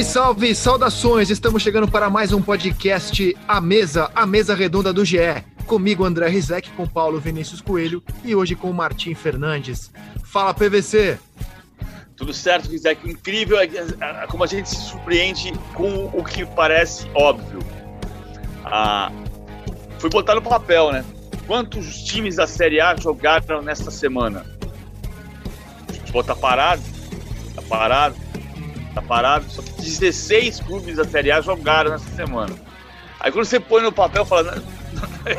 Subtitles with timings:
[0.00, 1.30] Salve, salve, saudações!
[1.30, 5.18] Estamos chegando para mais um podcast A Mesa, a Mesa Redonda do GE.
[5.66, 9.90] Comigo, André Rizek, com Paulo Vinícius Coelho e hoje com Martim Fernandes.
[10.24, 11.18] Fala, PVC!
[12.16, 13.10] Tudo certo, Rizek.
[13.10, 13.58] Incrível
[14.28, 17.60] como a gente se surpreende com o que parece óbvio.
[18.64, 19.12] Ah,
[19.98, 21.04] fui botar no papel, né?
[21.46, 24.46] Quantos times da Série A jogaram nesta semana?
[25.88, 26.82] O futebol tá parado,
[27.54, 28.16] tá parado,
[28.94, 29.50] tá parado.
[29.50, 32.54] Só que 16 clubes da Série A jogaram nessa semana.
[33.18, 34.62] Aí quando você põe no papel, fala,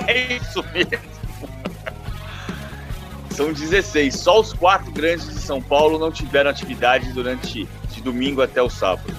[0.08, 1.12] é isso mesmo.
[3.32, 4.14] São 16.
[4.16, 8.70] Só os quatro grandes de São Paulo não tiveram atividade durante de domingo até o
[8.70, 9.16] sábado.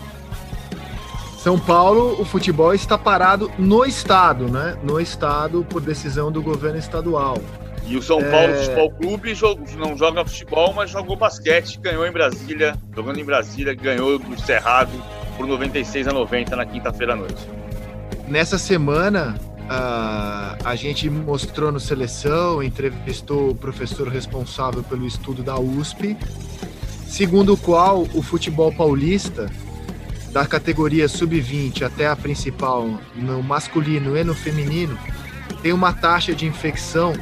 [1.39, 4.79] São Paulo, o futebol está parado no estado, né?
[4.83, 7.39] No estado por decisão do governo estadual.
[7.87, 8.30] E o São é...
[8.30, 9.35] Paulo Futebol Clube
[9.77, 14.93] não joga futebol, mas jogou basquete, ganhou em Brasília, jogando em Brasília, ganhou do Cerrado
[15.37, 17.49] por 96 a 90 na quinta-feira à noite.
[18.29, 25.59] Nessa semana, Uh, a gente mostrou no Seleção, entrevistou o professor responsável pelo estudo da
[25.59, 26.17] USP,
[27.07, 29.49] segundo o qual o futebol paulista,
[30.33, 34.99] da categoria sub-20 até a principal, no masculino e no feminino,
[35.63, 37.13] tem uma taxa de infecção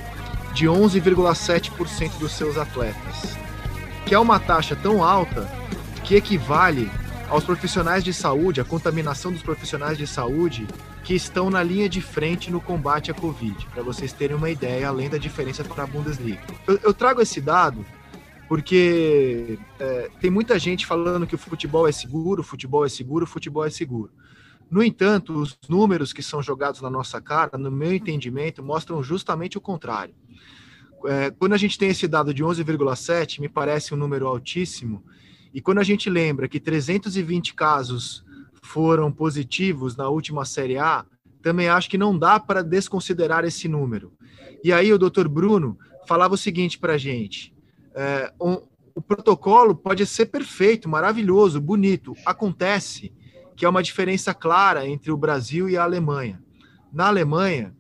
[0.55, 3.37] de 11,7% dos seus atletas,
[4.07, 5.49] que é uma taxa tão alta
[6.05, 6.91] que equivale
[7.29, 10.67] aos profissionais de saúde, a contaminação dos profissionais de saúde
[11.05, 14.89] que estão na linha de frente no combate à Covid, para vocês terem uma ideia,
[14.89, 16.43] além da diferença para a Bundesliga.
[16.67, 17.87] Eu, eu, trago esse dado
[18.49, 23.25] porque é, tem muita gente falando que o futebol é seguro, o futebol é seguro,
[23.25, 24.11] o futebol é seguro.
[24.71, 29.59] No entanto, os números que são jogados na nossa cara, no meu entendimento, mostram justamente
[29.59, 30.15] o contrário.
[31.07, 35.03] É, quando a gente tem esse dado de 11,7, me parece um número altíssimo,
[35.53, 38.25] e quando a gente lembra que 320 casos
[38.63, 41.05] foram positivos na última Série A,
[41.43, 44.13] também acho que não dá para desconsiderar esse número.
[44.63, 47.53] E aí o doutor Bruno falava o seguinte para a gente:
[47.95, 48.63] é, um,
[48.95, 52.15] o protocolo pode ser perfeito, maravilhoso, bonito.
[52.25, 53.13] Acontece
[53.61, 56.43] que há uma diferença clara entre o Brasil e a Alemanha.
[56.91, 57.77] Na Alemanha,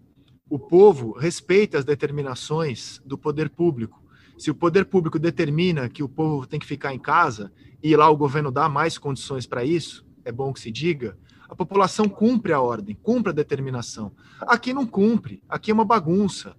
[0.47, 3.99] o povo respeita as determinações do poder público
[4.37, 7.51] se o poder público determina que o povo tem que ficar em casa
[7.83, 11.17] e lá o governo dá mais condições para isso, é bom que se diga,
[11.49, 14.13] a população cumpre a ordem, cumpre a determinação.
[14.41, 16.55] Aqui não cumpre, aqui é uma bagunça.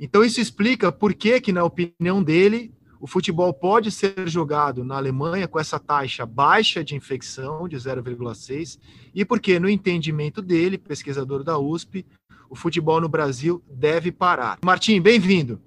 [0.00, 2.73] Então isso explica por que, que na opinião dele,
[3.04, 8.78] o futebol pode ser jogado na Alemanha com essa taxa baixa de infecção de 0,6
[9.14, 12.06] e porque no entendimento dele, pesquisador da USP,
[12.48, 14.58] o futebol no Brasil deve parar.
[14.64, 15.60] Martim, bem-vindo.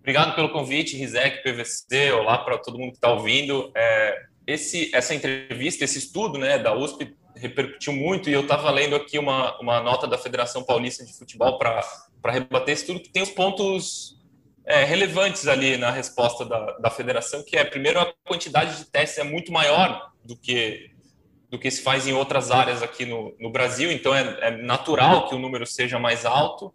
[0.00, 3.72] Obrigado pelo convite, Rizek, PVC, olá para todo mundo que está ouvindo.
[3.74, 8.94] É, esse, essa entrevista, esse estudo né, da USP repercutiu muito e eu estava lendo
[8.94, 11.82] aqui uma, uma nota da Federação Paulista de Futebol para
[12.26, 14.19] rebater esse estudo que tem os pontos
[14.70, 19.18] é, relevantes ali na resposta da, da federação, que é, primeiro, a quantidade de testes
[19.18, 20.90] é muito maior do que,
[21.50, 25.28] do que se faz em outras áreas aqui no, no Brasil, então é, é natural
[25.28, 26.72] que o número seja mais alto.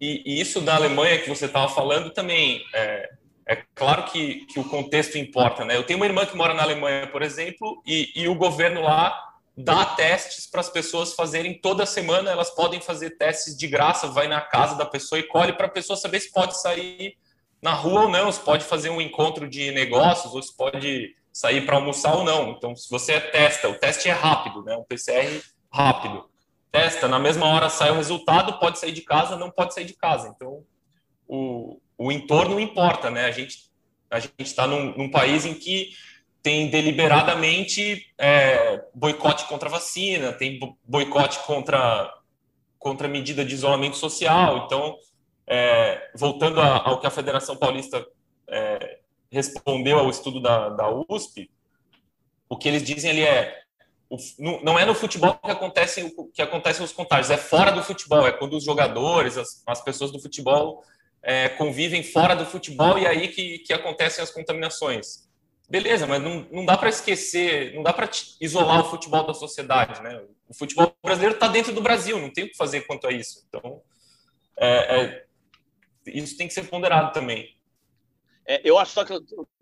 [0.00, 3.10] E, e isso da Alemanha que você estava falando também é,
[3.48, 5.76] é claro que, que, o contexto importa, né?
[5.76, 9.18] Eu tenho uma irmã que mora na Alemanha, por exemplo, e, e o governo lá
[9.56, 12.30] dá testes para as pessoas fazerem toda semana.
[12.30, 15.70] Elas podem fazer testes de graça, vai na casa da pessoa e colhe para a
[15.70, 17.16] pessoa saber se pode sair
[17.62, 21.64] na rua ou não, se pode fazer um encontro de negócios ou se pode sair
[21.64, 22.50] para almoçar ou não.
[22.50, 24.76] Então, se você testa, o teste é rápido, né?
[24.76, 26.28] Um PCR rápido
[26.76, 29.94] testa, na mesma hora sai o resultado, pode sair de casa, não pode sair de
[29.94, 30.28] casa.
[30.28, 30.62] Então,
[31.26, 33.24] o, o entorno importa, né?
[33.24, 33.66] A gente
[34.08, 35.90] a gente está num, num, país em que
[36.46, 42.14] tem deliberadamente é, boicote contra vacina, tem boicote contra
[42.78, 44.64] contra medida de isolamento social.
[44.64, 44.96] Então,
[45.44, 48.06] é, voltando a, ao que a Federação Paulista
[48.48, 51.50] é, respondeu ao estudo da, da USP,
[52.48, 53.62] o que eles dizem ali é
[54.08, 54.16] o,
[54.62, 58.30] não é no futebol que acontecem que acontecem os contágios, é fora do futebol, é
[58.30, 60.84] quando os jogadores, as, as pessoas do futebol
[61.24, 65.25] é, convivem fora do futebol e aí que, que acontecem as contaminações.
[65.68, 68.08] Beleza, mas não, não dá para esquecer, não dá para
[68.40, 70.24] isolar o futebol da sociedade, né?
[70.48, 73.44] O futebol brasileiro está dentro do Brasil, não tem o que fazer quanto a isso.
[73.48, 73.82] Então,
[74.56, 75.26] é, é,
[76.06, 77.56] isso tem que ser ponderado também.
[78.46, 79.12] É, eu acho só que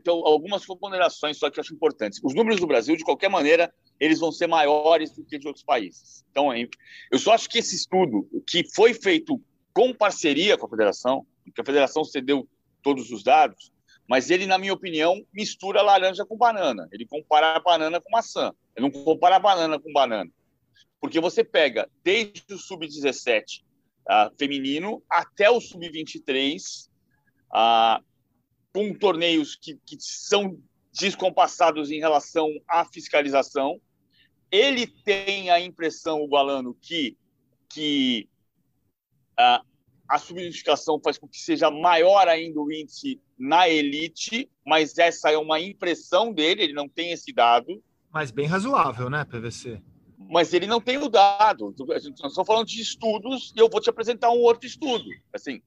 [0.07, 2.21] algumas ponderações só que eu acho importantes.
[2.23, 5.65] Os números do Brasil, de qualquer maneira, eles vão ser maiores do que de outros
[5.65, 6.23] países.
[6.31, 9.41] Então, eu só acho que esse estudo, que foi feito
[9.73, 12.47] com parceria com a federação, que a federação cedeu
[12.83, 13.73] todos os dados,
[14.09, 16.89] Mas ele, na minha opinião, mistura laranja com banana.
[16.93, 18.53] Ele compara a banana com maçã.
[18.77, 20.31] Ele não compara a banana com banana.
[21.01, 23.65] Porque você pega desde o sub-17 uh,
[24.09, 26.89] ah, feminino até o sub-23,
[27.51, 28.05] uh,
[28.73, 30.59] com torneios que, que são
[30.93, 33.81] descompassados em relação à fiscalização.
[34.51, 37.17] Ele tem a impressão, o Gualano, que,
[37.69, 38.29] que
[39.39, 39.65] uh,
[40.09, 45.39] a subnotificação faz com que seja maior ainda o índice na elite, mas essa é
[45.39, 47.83] uma impressão dele, ele não tem esse dado.
[48.13, 49.81] Mas bem razoável, né, PVC?
[50.19, 51.75] Mas ele não tem o dado.
[51.87, 55.05] Nós estamos falando de estudos e eu vou te apresentar um outro estudo.
[55.33, 55.61] Assim,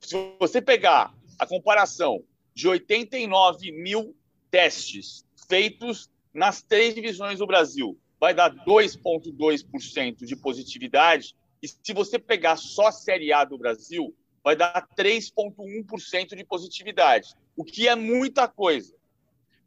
[0.00, 2.22] se você pegar a comparação
[2.54, 4.14] de 89 mil
[4.50, 11.34] testes feitos nas três divisões do Brasil, vai dar 2,2% de positividade
[11.64, 17.34] e se você pegar só a Série A do Brasil, vai dar 3,1% de positividade,
[17.56, 18.94] o que é muita coisa.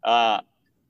[0.03, 0.43] Ah,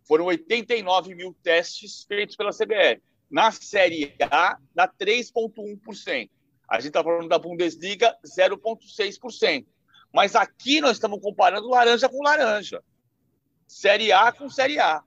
[0.04, 3.02] foram 89 mil testes feitos pela CBF.
[3.32, 6.30] Na Série A, dá 3,1%.
[6.70, 9.66] A gente está falando da Bundesliga, 0,6%.
[10.14, 12.84] Mas aqui nós estamos comparando laranja com laranja.
[13.66, 15.02] Série A com Série A.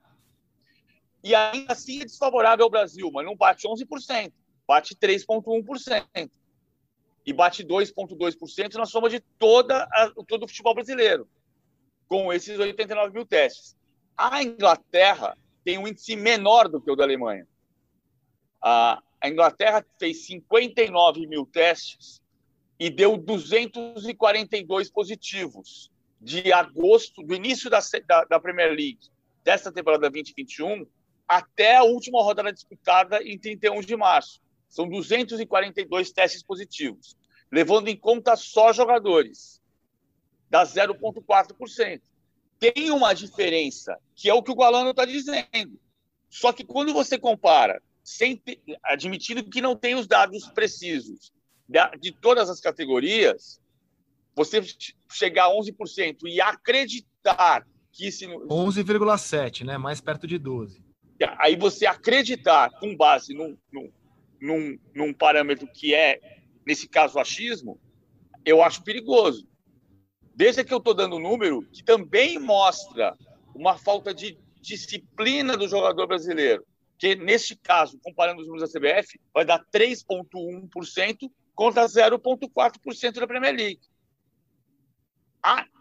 [1.23, 4.33] E ainda assim é desfavorável ao Brasil, mas não bate 11%
[4.71, 6.31] bate 3,1%.
[7.25, 11.27] E bate 2,2% na soma de toda a, todo o futebol brasileiro,
[12.07, 13.75] com esses 89 mil testes.
[14.17, 17.45] A Inglaterra tem um índice menor do que o da Alemanha.
[18.61, 22.21] A, a Inglaterra fez 59 mil testes
[22.79, 29.09] e deu 242 positivos de agosto, do início da, da, da Premier League,
[29.43, 30.87] desta temporada 2021,
[31.27, 34.41] até a última rodada disputada em 31 de março.
[34.71, 37.17] São 242 testes positivos,
[37.51, 39.61] levando em conta só jogadores,
[40.49, 42.01] dá 0,4%.
[42.57, 45.77] Tem uma diferença, que é o que o Gualano está dizendo.
[46.29, 47.83] Só que quando você compara,
[48.83, 51.33] admitindo que não tem os dados precisos
[51.99, 53.59] de todas as categorias,
[54.33, 54.63] você
[55.11, 58.25] chegar a 11% e acreditar que esse.
[58.25, 59.77] 11,7%, né?
[59.77, 60.81] Mais perto de 12%.
[61.39, 63.91] Aí você acreditar com base num, num,
[64.41, 66.19] num, num parâmetro que é,
[66.65, 67.79] nesse caso, achismo,
[68.43, 69.47] eu acho perigoso.
[70.35, 73.15] Desde que eu estou dando número que também mostra
[73.53, 76.65] uma falta de disciplina do jogador brasileiro,
[76.97, 83.55] que neste caso, comparando os números da CBF, vai dar 3,1% contra 0,4% da Premier
[83.55, 83.81] League.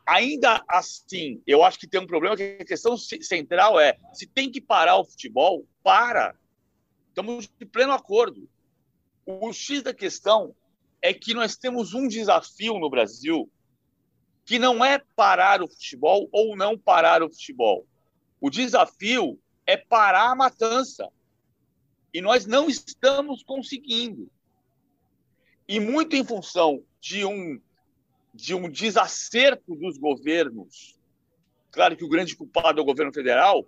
[0.06, 4.50] Ainda assim, eu acho que tem um problema que a questão central é se tem
[4.50, 6.34] que parar o futebol, para.
[7.20, 8.48] Estamos de pleno acordo.
[9.26, 10.54] O X da questão
[11.02, 13.46] é que nós temos um desafio no Brasil
[14.46, 17.86] que não é parar o futebol ou não parar o futebol.
[18.40, 21.10] O desafio é parar a matança.
[22.14, 24.30] E nós não estamos conseguindo.
[25.68, 27.60] E muito em função de um
[28.32, 30.98] de um desacerto dos governos.
[31.70, 33.66] Claro que o grande culpado é o governo federal,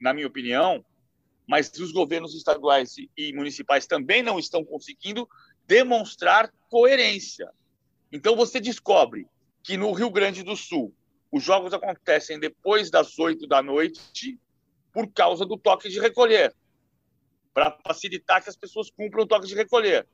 [0.00, 0.84] na minha opinião,
[1.48, 5.26] mas os governos estaduais e municipais também não estão conseguindo
[5.66, 7.50] demonstrar coerência.
[8.12, 9.26] Então você descobre
[9.62, 10.94] que no Rio Grande do Sul
[11.32, 14.38] os jogos acontecem depois das oito da noite
[14.92, 16.54] por causa do toque de recolher,
[17.54, 20.06] para facilitar que as pessoas cumpram o toque de recolher.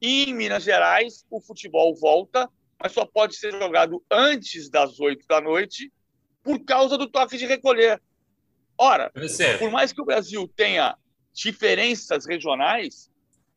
[0.00, 5.26] E em Minas Gerais o futebol volta, mas só pode ser jogado antes das oito
[5.28, 5.92] da noite
[6.42, 8.00] por causa do toque de recolher.
[8.82, 9.12] Ora,
[9.60, 10.96] por mais que o Brasil tenha
[11.32, 13.08] diferenças regionais,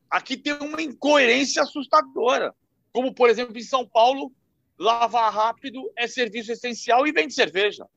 [0.08, 2.54] aqui tem uma incoerência assustadora.
[2.94, 4.32] Como, por exemplo, em São Paulo,
[4.78, 7.88] lavar rápido é serviço essencial e vende cerveja.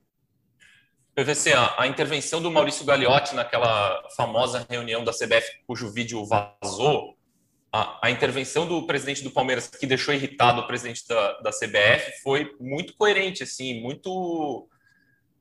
[1.14, 7.14] PVC, a, intervenção do Maurício Gagliotti naquela famosa reunião da CBF, cujo vídeo vazou,
[7.70, 12.23] a, a, intervenção do presidente do Palmeiras, que deixou irritado o presidente da, da CBF,
[12.23, 14.66] foi muito coerente, assim, muito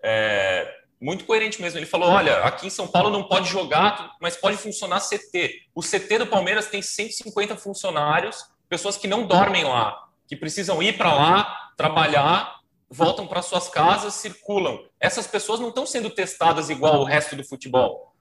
[0.03, 1.79] é, muito coerente mesmo.
[1.79, 5.67] Ele falou: olha, aqui em São Paulo não pode jogar, mas pode funcionar CT.
[5.73, 10.97] O CT do Palmeiras tem 150 funcionários, pessoas que não dormem lá, que precisam ir
[10.97, 12.57] para lá, trabalhar,
[12.89, 14.83] voltam para suas casas, circulam.
[14.99, 18.13] Essas pessoas não estão sendo testadas igual o resto do futebol,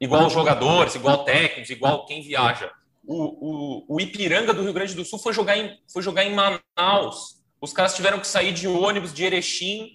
[0.00, 2.70] igual os jogadores, igual técnicos, igual quem viaja.
[3.04, 6.32] O, o, o Ipiranga do Rio Grande do Sul foi jogar em, foi jogar em
[6.32, 7.42] Manaus.
[7.60, 9.90] Os caras tiveram que sair de ônibus de Erechim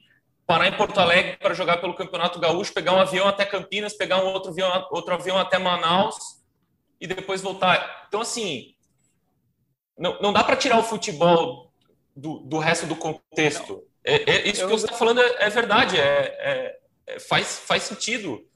[0.48, 4.24] parar em Porto Alegre para jogar pelo Campeonato Gaúcho, pegar um avião até Campinas, pegar
[4.24, 6.16] um outro avião, outro avião até Manaus
[7.00, 8.06] e depois voltar.
[8.08, 8.74] Então, assim,
[9.98, 11.70] não, não dá para tirar o futebol
[12.16, 13.84] do, do resto do contexto.
[14.04, 18.48] É, é isso que você está falando é, é verdade, é, é, faz, faz sentido.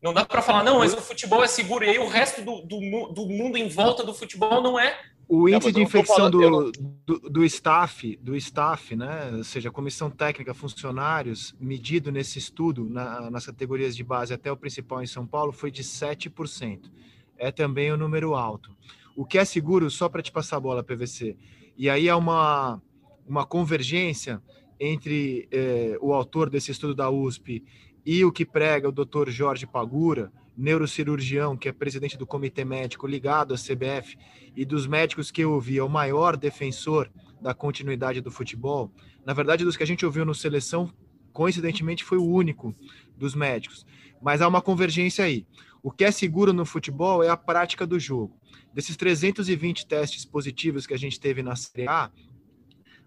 [0.00, 2.62] Não dá para falar, não, mas o futebol é seguro, e aí o resto do,
[2.62, 4.98] do, do mundo em volta do futebol não é.
[5.32, 6.72] O índice não, de infecção falando, do, não...
[7.06, 9.30] do, do, staff, do staff, né?
[9.36, 14.56] Ou seja, comissão técnica, funcionários, medido nesse estudo na, nas categorias de base até o
[14.56, 16.90] principal em São Paulo, foi de 7%.
[17.38, 18.76] É também um número alto.
[19.14, 21.36] O que é seguro, só para te passar a bola, PVC,
[21.76, 22.82] e aí é uma,
[23.24, 24.42] uma convergência
[24.80, 27.62] entre eh, o autor desse estudo da USP
[28.04, 33.06] e o que prega o doutor Jorge Pagura, neurocirurgião, que é presidente do comitê médico
[33.06, 34.16] ligado à CBF,
[34.54, 38.92] e dos médicos que eu ouvi, é o maior defensor da continuidade do futebol.
[39.24, 40.92] Na verdade, dos que a gente ouviu no seleção,
[41.32, 42.74] coincidentemente foi o único
[43.16, 43.86] dos médicos.
[44.20, 45.46] Mas há uma convergência aí.
[45.82, 48.38] O que é seguro no futebol é a prática do jogo.
[48.74, 52.10] Desses 320 testes positivos que a gente teve na Série A,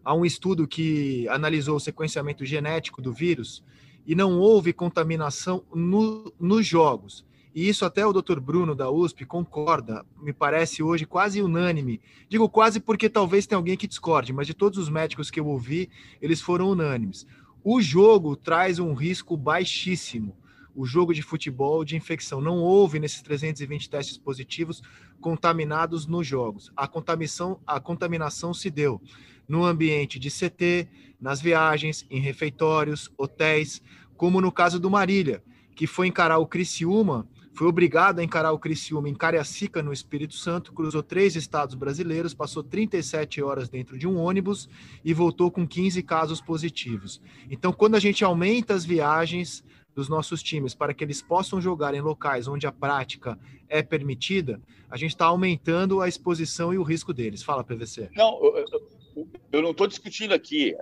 [0.03, 3.63] há um estudo que analisou o sequenciamento genético do vírus
[4.07, 7.23] e não houve contaminação no, nos jogos.
[7.53, 8.39] E isso até o Dr.
[8.39, 12.01] Bruno da USP concorda, me parece hoje quase unânime.
[12.27, 15.45] Digo quase porque talvez tenha alguém que discorde, mas de todos os médicos que eu
[15.45, 15.87] ouvi,
[16.19, 17.27] eles foram unânimes.
[17.63, 20.35] O jogo traz um risco baixíssimo.
[20.75, 22.41] O jogo de futebol de infecção.
[22.41, 24.81] Não houve nesses 320 testes positivos
[25.21, 26.71] contaminados nos jogos.
[26.75, 28.99] A contaminação, a contaminação se deu
[29.47, 30.87] no ambiente de CT,
[31.21, 33.81] nas viagens, em refeitórios, hotéis,
[34.17, 35.43] como no caso do Marília,
[35.75, 40.33] que foi encarar o Criciúma foi obrigado a encarar o Criciúma em Cariacica, no Espírito
[40.33, 44.67] Santo, cruzou três estados brasileiros, passou 37 horas dentro de um ônibus
[45.05, 47.21] e voltou com 15 casos positivos.
[47.51, 51.93] Então, quando a gente aumenta as viagens dos nossos times para que eles possam jogar
[51.93, 53.37] em locais onde a prática
[53.69, 57.43] é permitida, a gente está aumentando a exposição e o risco deles.
[57.43, 58.09] Fala, PVC.
[58.15, 58.39] Não,
[59.51, 60.75] eu, não estou discutindo aqui,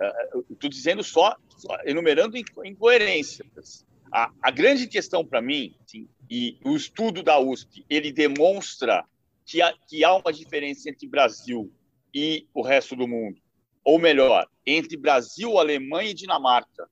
[0.50, 3.84] estou dizendo só, só enumerando incoerências.
[4.12, 9.06] A, a grande questão para mim, sim, e o estudo da USP ele demonstra
[9.46, 11.72] que há, que há uma diferença entre Brasil
[12.14, 13.40] e o resto do mundo,
[13.82, 16.90] ou melhor, entre Brasil, Alemanha e Dinamarca,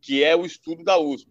[0.00, 1.30] que é o estudo da USP.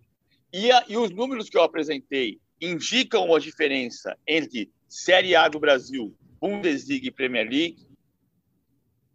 [0.53, 5.59] E, a, e os números que eu apresentei indicam uma diferença entre Série A do
[5.59, 7.87] Brasil, Bundesliga e Premier League.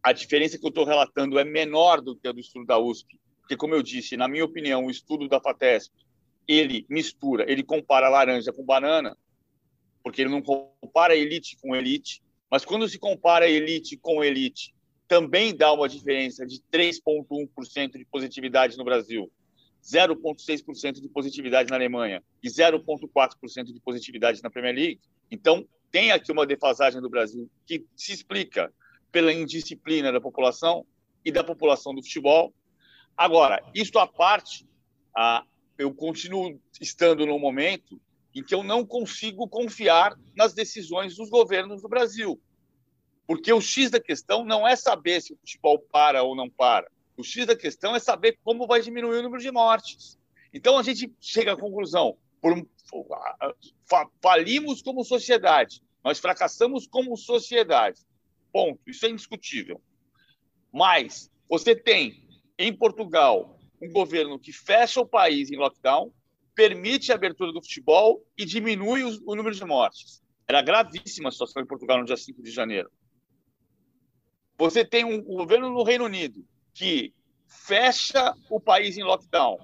[0.02, 3.16] A diferença que eu estou relatando é menor do que a do estudo da USP,
[3.40, 6.05] porque, como eu disse, na minha opinião, o estudo da FATESP
[6.46, 9.16] ele mistura, ele compara laranja com banana,
[10.02, 14.74] porque ele não compara elite com elite, mas quando se compara elite com elite,
[15.08, 19.30] também dá uma diferença de 3,1% de positividade no Brasil,
[19.82, 25.00] 0,6% de positividade na Alemanha e 0,4% de positividade na Premier League.
[25.30, 28.72] Então, tem aqui uma defasagem do Brasil que se explica
[29.12, 30.84] pela indisciplina da população
[31.24, 32.52] e da população do futebol.
[33.16, 34.66] Agora, isto à parte,
[35.16, 35.44] a,
[35.78, 38.00] eu continuo estando num momento
[38.34, 42.40] em que eu não consigo confiar nas decisões dos governos do Brasil.
[43.26, 46.90] Porque o X da questão não é saber se o futebol para ou não para.
[47.16, 50.18] O X da questão é saber como vai diminuir o número de mortes.
[50.52, 52.54] Então a gente chega à conclusão: por,
[54.22, 58.00] falimos como sociedade, nós fracassamos como sociedade.
[58.52, 58.80] Ponto.
[58.86, 59.80] Isso é indiscutível.
[60.72, 62.28] Mas você tem
[62.58, 66.12] em Portugal um governo que fecha o país em lockdown,
[66.54, 70.22] permite a abertura do futebol e diminui o, número de mortes.
[70.48, 72.90] Era gravíssima a situação em Portugal no dia 5 de janeiro.
[74.56, 77.12] Você tem um, governo no Reino Unido que
[77.46, 79.58] fecha o país em lockdown,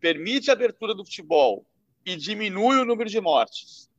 [0.00, 1.66] permite a abertura do futebol
[2.04, 3.90] e diminui o número de mortes.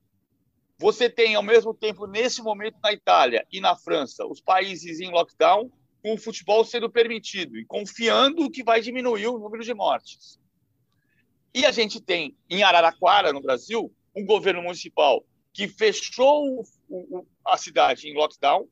[0.79, 5.11] Você tem, ao mesmo tempo, nesse momento, na Itália e na França, os países em
[5.11, 5.71] lockdown
[6.03, 10.39] o futebol sendo permitido e confiando que vai diminuir o número de mortes.
[11.53, 16.63] E a gente tem em Araraquara, no Brasil, um governo municipal que fechou
[17.45, 18.67] a cidade em lockdown,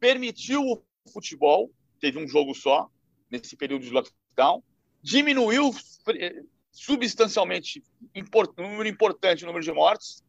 [0.00, 0.82] permitiu o
[1.12, 2.90] futebol, teve um jogo só
[3.30, 4.62] nesse período de lockdown,
[5.00, 5.70] diminuiu
[6.08, 6.42] eh,
[6.72, 7.82] substancialmente
[8.14, 10.24] um número importante o número de mortes,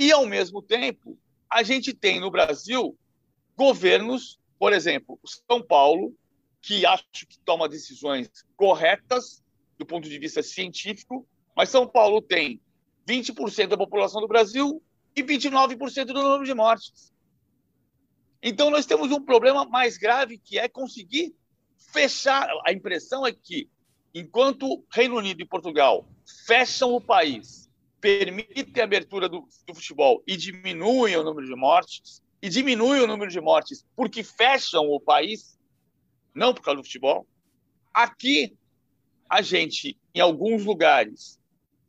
[0.00, 1.18] e, ao mesmo tempo,
[1.50, 2.98] a gente tem no Brasil
[3.54, 6.14] governos por exemplo, São Paulo,
[6.60, 9.42] que acho que toma decisões corretas
[9.78, 11.26] do ponto de vista científico,
[11.56, 12.60] mas São Paulo tem
[13.08, 14.82] 20% da população do Brasil
[15.16, 17.10] e 29% do número de mortes.
[18.42, 21.34] Então, nós temos um problema mais grave que é conseguir
[21.90, 22.46] fechar.
[22.66, 23.66] A impressão é que,
[24.14, 26.06] enquanto Reino Unido e Portugal
[26.46, 27.66] fecham o país,
[27.98, 33.06] permitem a abertura do, do futebol e diminuem o número de mortes, e diminui o
[33.06, 35.58] número de mortes porque fecham o país,
[36.34, 37.26] não por causa do futebol.
[37.92, 38.56] Aqui,
[39.28, 41.38] a gente, em alguns lugares,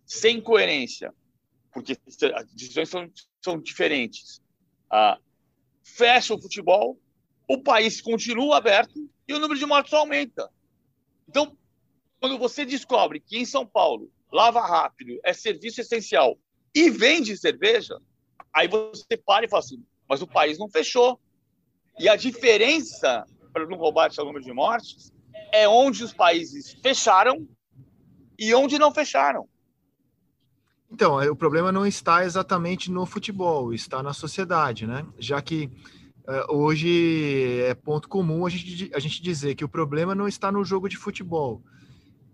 [0.05, 1.13] sem coerência,
[1.71, 1.97] porque
[2.35, 4.41] as decisões são, são diferentes,
[4.89, 5.17] ah,
[5.83, 6.99] fecha o futebol,
[7.47, 10.49] o país continua aberto e o número de mortos aumenta.
[11.27, 11.57] Então,
[12.19, 16.37] quando você descobre que em São Paulo, lava rápido é serviço essencial
[16.73, 17.97] e vende cerveja,
[18.53, 21.17] aí você para e fala assim, mas o país não fechou.
[21.97, 25.13] E a diferença, para não roubar esse número de mortes,
[25.53, 27.47] é onde os países fecharam
[28.37, 29.47] e onde não fecharam.
[30.91, 35.05] Então, é, o problema não está exatamente no futebol, está na sociedade, né?
[35.17, 35.71] Já que
[36.27, 40.51] uh, hoje é ponto comum a gente, a gente dizer que o problema não está
[40.51, 41.63] no jogo de futebol,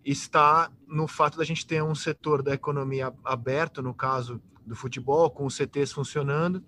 [0.03, 5.29] está no fato da gente ter um setor da economia aberto, no caso do futebol,
[5.29, 6.63] com os CTs funcionando,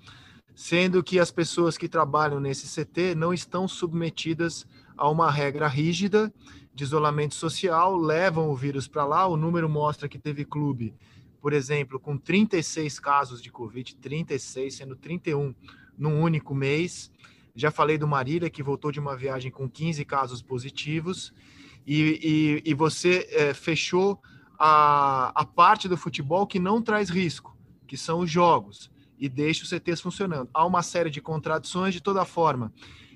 [0.59, 6.33] sendo que as pessoas que trabalham nesse CT não estão submetidas a uma regra rígida
[6.73, 10.93] de isolamento social, levam o vírus para lá, o número mostra que teve clube
[11.41, 15.55] por exemplo, com 36 casos de Covid, 36, sendo 31
[15.97, 17.11] num único mês.
[17.55, 21.33] Já falei do Marília, que voltou de uma viagem com 15 casos positivos.
[21.87, 24.21] E, e, e você é, fechou
[24.57, 29.63] a, a parte do futebol que não traz risco, que são os jogos, e deixa
[29.63, 30.49] os CTs funcionando.
[30.53, 32.71] Há uma série de contradições de toda forma.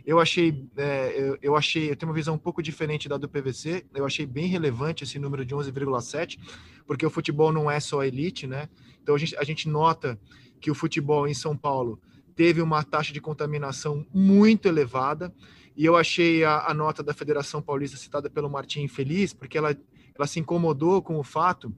[0.05, 3.29] Eu achei, é, eu, eu, achei, eu tenho uma visão um pouco diferente da do
[3.29, 3.85] PVC.
[3.95, 6.37] Eu achei bem relevante esse número de 11,7,
[6.85, 8.67] porque o futebol não é só elite, né?
[9.01, 10.19] Então a gente, a gente nota
[10.59, 12.01] que o futebol em São Paulo
[12.35, 15.33] teve uma taxa de contaminação muito elevada.
[15.75, 19.75] E eu achei a, a nota da Federação Paulista citada pelo Martim feliz, porque ela,
[20.15, 21.73] ela se incomodou com o fato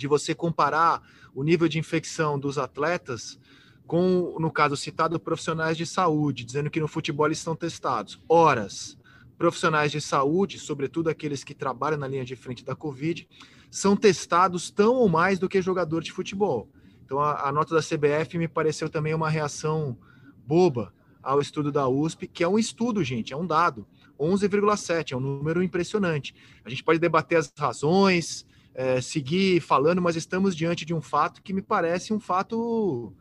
[0.00, 1.02] de você comparar
[1.34, 3.38] o nível de infecção dos atletas
[3.86, 8.20] com, no caso citado, profissionais de saúde, dizendo que no futebol eles estão testados.
[8.28, 8.96] Horas,
[9.36, 13.28] profissionais de saúde, sobretudo aqueles que trabalham na linha de frente da Covid,
[13.70, 16.68] são testados tão ou mais do que jogador de futebol.
[17.04, 19.98] Então, a, a nota da CBF me pareceu também uma reação
[20.46, 23.86] boba ao estudo da USP, que é um estudo, gente, é um dado.
[24.20, 26.34] 11,7 é um número impressionante.
[26.64, 28.46] A gente pode debater as razões,
[28.80, 33.14] é, seguir falando, mas estamos diante de um fato que me parece um fato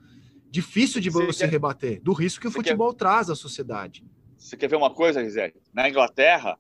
[0.50, 1.52] difícil de você, quer...
[1.52, 3.00] rebater, do risco que o futebol quer...
[3.00, 4.06] traz à sociedade.
[4.38, 5.56] Você quer ver uma coisa, Gisele?
[5.74, 6.58] Na Inglaterra,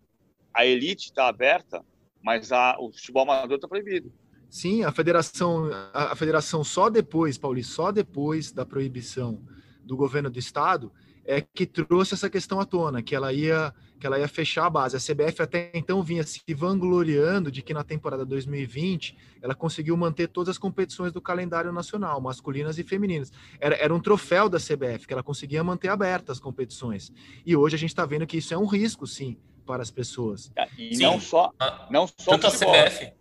[0.53, 1.81] a elite está aberta,
[2.21, 4.11] mas a, o futebol amador está proibido.
[4.49, 9.41] Sim, a federação, a, a federação só depois, Paulista, só depois da proibição
[9.81, 10.91] do governo do estado
[11.23, 14.69] é que trouxe essa questão à tona, que ela ia que ela ia fechar a
[14.69, 14.95] base.
[14.95, 20.29] A CBF até então vinha se vangloriando de que na temporada 2020 ela conseguiu manter
[20.29, 23.31] todas as competições do calendário nacional, masculinas e femininas.
[23.59, 27.11] Era, era um troféu da CBF, que ela conseguia manter abertas as competições.
[27.45, 30.51] E hoje a gente está vendo que isso é um risco, sim, para as pessoas.
[30.55, 31.03] É, e sim.
[31.03, 31.51] não só,
[31.91, 32.75] não só Tanto futebol.
[32.75, 33.13] a CBF.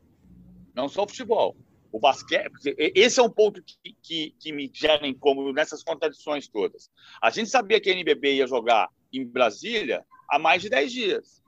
[0.75, 1.57] Não só o futebol.
[1.91, 6.91] O basquete, esse é um ponto que, que, que me gera incômodo nessas contradições todas.
[7.21, 11.43] A gente sabia que a NBB ia jogar em Brasília há mais de 10 dias.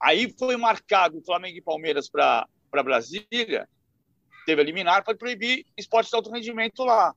[0.00, 3.68] Aí foi marcado Flamengo e Palmeiras para Brasília,
[4.46, 7.14] teve a liminar para proibir esporte de alto rendimento lá.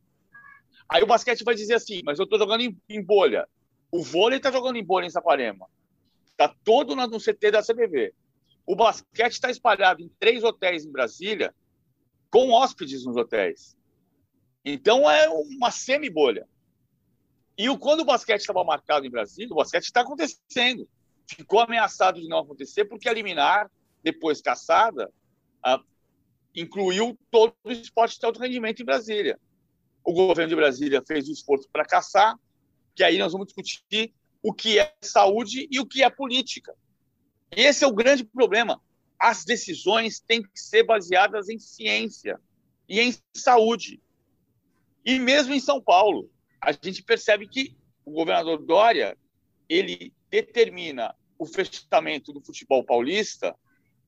[0.89, 3.47] Aí o basquete vai dizer assim, mas eu estou jogando em, em, bolha.
[3.89, 5.67] O vôlei está jogando em bolha em Saquarema.
[6.31, 8.13] Está todo no CT da CBV.
[8.65, 11.53] O basquete está espalhado em três hotéis em Brasília,
[12.29, 13.77] com hóspedes nos hotéis.
[14.65, 16.47] Então é uma semi-bolha.
[17.57, 20.87] E o, quando o basquete estava marcado em Brasília, o basquete está acontecendo.
[21.27, 23.69] Ficou ameaçado de não acontecer porque a liminar,
[24.03, 25.11] depois caçada,
[25.63, 25.79] a,
[26.55, 29.39] incluiu todo o esporte de alto rendimento em Brasília.
[30.03, 32.37] O governo de Brasília fez o esforço para caçar,
[32.95, 36.75] que aí nós vamos discutir o que é saúde e o que é política.
[37.51, 38.81] Esse é o grande problema.
[39.17, 42.39] As decisões têm que ser baseadas em ciência
[42.89, 44.01] e em saúde.
[45.05, 46.29] E mesmo em São Paulo,
[46.63, 49.17] a gente percebe que o governador Dória
[49.67, 53.55] ele determina o fechamento do futebol paulista,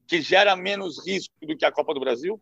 [0.08, 2.40] que gera menos risco do que a Copa do Brasil,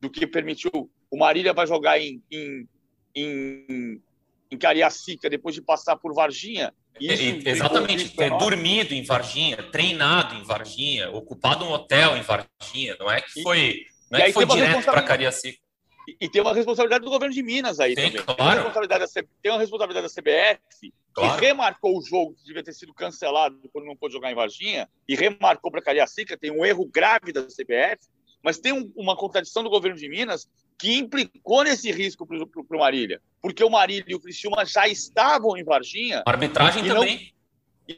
[0.00, 0.90] do que permitiu.
[1.10, 2.68] O Marília vai jogar em, em,
[3.14, 4.02] em,
[4.50, 6.72] em Cariacica depois de passar por Varginha.
[7.00, 13.20] Isso, exatamente, dormido em Varginha, treinado em Varginha, ocupado um hotel em Varginha, não é
[13.20, 15.67] que foi, não é que foi direto para Cariacica.
[16.20, 18.12] E, tem uma responsabilidade do governo de Minas aí também.
[18.12, 18.36] Claro.
[18.36, 21.38] Tem, uma responsabilidade da, tem uma responsabilidade da CBF, claro.
[21.38, 24.88] que remarcou o jogo que devia ter sido cancelado quando não pôde jogar em Varginha,
[25.06, 26.38] e remarcou para Cariacica.
[26.38, 27.98] Tem um erro grave da CBF,
[28.42, 32.80] mas tem um, uma contradição do governo de Minas que implicou nesse risco para o
[32.80, 33.20] Marília.
[33.42, 36.22] Porque o Marília e o Criciúma já estavam em Varginha.
[36.24, 37.34] A arbitragem também.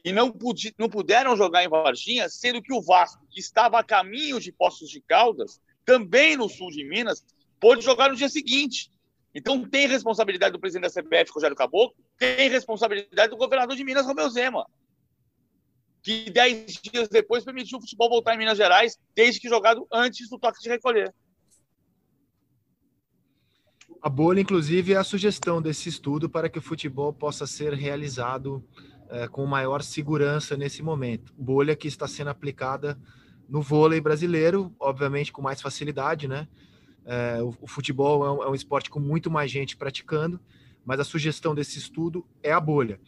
[0.05, 3.85] e não, pude, não puderam jogar em Varginha, sendo que o Vasco, que estava a
[3.85, 7.23] caminho de Poços de Caldas, também no sul de Minas,
[7.61, 8.91] pôde jogar no dia seguinte.
[9.35, 14.07] Então tem responsabilidade do presidente da CBF, Rogério Caboclo, tem responsabilidade do governador de Minas,
[14.07, 14.67] Romeu Zema,
[16.03, 20.29] que dez dias depois permitiu o futebol voltar em Minas Gerais, desde que jogado antes
[20.29, 21.15] do toque de recolher.
[24.03, 28.65] A bolha, inclusive, é a sugestão desse estudo para que o futebol possa ser realizado
[29.11, 31.35] é, com maior segurança nesse momento.
[31.37, 32.99] Bolha que está sendo aplicada
[33.47, 36.49] no vôlei brasileiro, obviamente com mais facilidade, né?
[37.05, 40.41] É, o, o, futebol é um, é um, esporte com muito mais gente praticando,
[40.85, 43.01] mas a sugestão desse estudo é a bolha.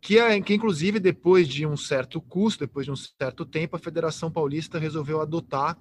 [0.00, 3.80] Que, é, que, inclusive, depois de um certo custo, depois de um certo tempo, a
[3.80, 5.76] Federação Paulista resolveu adotar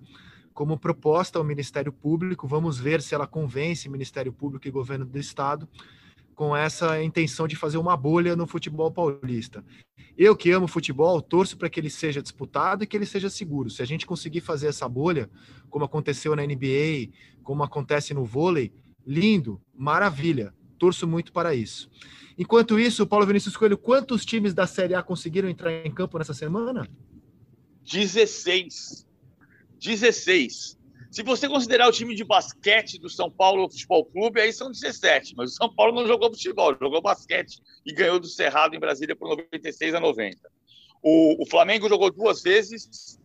[0.54, 2.48] como proposta ao Ministério Público.
[2.48, 5.70] Vamos ver se ela convence Ministério Público e governo do Estado
[6.38, 9.66] com essa intenção de fazer uma bolha no futebol paulista.
[10.16, 13.72] Eu que amo futebol, torço para que ele seja disputado e que ele seja seguro.
[13.72, 15.28] Se a gente conseguir fazer essa bolha,
[15.68, 17.10] como aconteceu na NBA,
[17.42, 18.72] como acontece no vôlei,
[19.04, 20.54] lindo, maravilha.
[20.78, 21.90] Torço muito para isso.
[22.38, 26.36] Enquanto isso, Paulo Vinícius Coelho, quantos times da Série A conseguiram entrar em campo nessa
[26.36, 26.88] semana?
[27.84, 29.08] 16.
[29.80, 30.77] 16.
[31.10, 35.36] Se você considerar o time de basquete do São Paulo Futebol Clube, aí são 17.
[35.36, 39.16] Mas o São Paulo não jogou futebol, jogou basquete e ganhou do Cerrado em Brasília
[39.16, 40.38] por 96 a 90.
[41.02, 43.20] O, o Flamengo jogou duas vezes,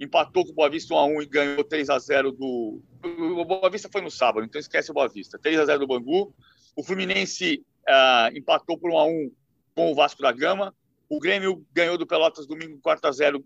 [0.00, 2.82] empatou com o Boa Vista 1x1 e ganhou 3 a 0 do.
[3.04, 5.38] O Boa Vista foi no sábado, então esquece o Boa Vista.
[5.38, 6.34] 3 a 0 do Bangu.
[6.74, 9.32] O Fluminense uh, empatou por 1x1
[9.74, 10.74] com o Vasco da Gama.
[11.08, 13.44] O Grêmio ganhou do Pelotas domingo 4 a 0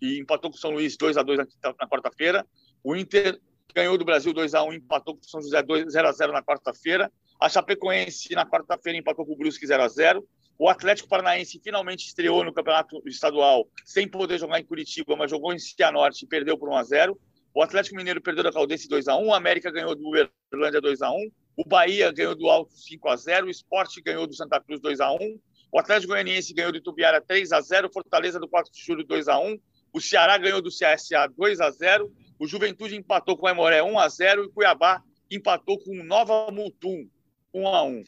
[0.00, 1.46] e empatou com o São Luís 2 a 2 na,
[1.80, 2.46] na quarta-feira.
[2.86, 3.36] O Inter
[3.74, 6.32] ganhou do Brasil 2 a 1 empatou com o São José 2 0 a 0
[6.32, 7.10] na quarta-feira.
[7.40, 10.24] A Chapecoense na quarta-feira empatou com o Brusque 0 a 0.
[10.56, 15.52] O Atlético Paranaense finalmente estreou no Campeonato Estadual sem poder jogar em Curitiba, mas jogou
[15.52, 17.20] em Cianorte e perdeu por 1 a 0.
[17.52, 21.02] O Atlético Mineiro perdeu da Caldense 2 a 1, o América ganhou do Uberlândia 2
[21.02, 24.60] a 1, o Bahia ganhou do Alto 5 a 0, o Sport ganhou do Santa
[24.60, 25.40] Cruz 2 a 1,
[25.72, 29.26] o Atlético Goianiense ganhou do Itubiara 3 a 0, Fortaleza do 4 de julho 2
[29.26, 29.58] a 1,
[29.92, 33.98] o Ceará ganhou do CSA 2 a 0, o Juventude empatou com o Emoré 1
[33.98, 37.08] a 0 e o Cuiabá empatou com o Nova Mutum
[37.54, 38.04] 1 a 1.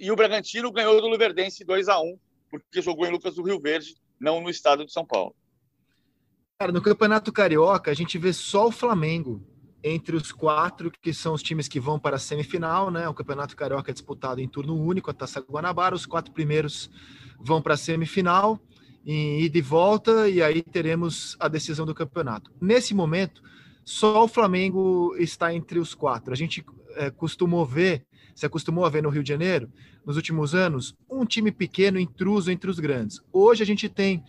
[0.00, 2.18] E o Bragantino ganhou do Luverdense 2 a 1,
[2.50, 5.34] porque jogou em Lucas do Rio Verde, não no estado de São Paulo.
[6.58, 9.46] Cara, no Campeonato Carioca, a gente vê só o Flamengo
[9.84, 13.06] entre os quatro que são os times que vão para a semifinal, né?
[13.08, 16.90] O Campeonato Carioca é disputado em turno único, a Taça Guanabara, os quatro primeiros
[17.38, 18.58] vão para a semifinal
[19.06, 22.50] em ida e volta, e aí teremos a decisão do campeonato.
[22.60, 23.40] Nesse momento,
[23.86, 26.32] só o Flamengo está entre os quatro.
[26.32, 26.64] A gente
[26.96, 29.70] é, costumou ver, se acostumou a ver no Rio de Janeiro,
[30.04, 33.20] nos últimos anos, um time pequeno intruso entre os grandes.
[33.32, 34.24] Hoje a gente tem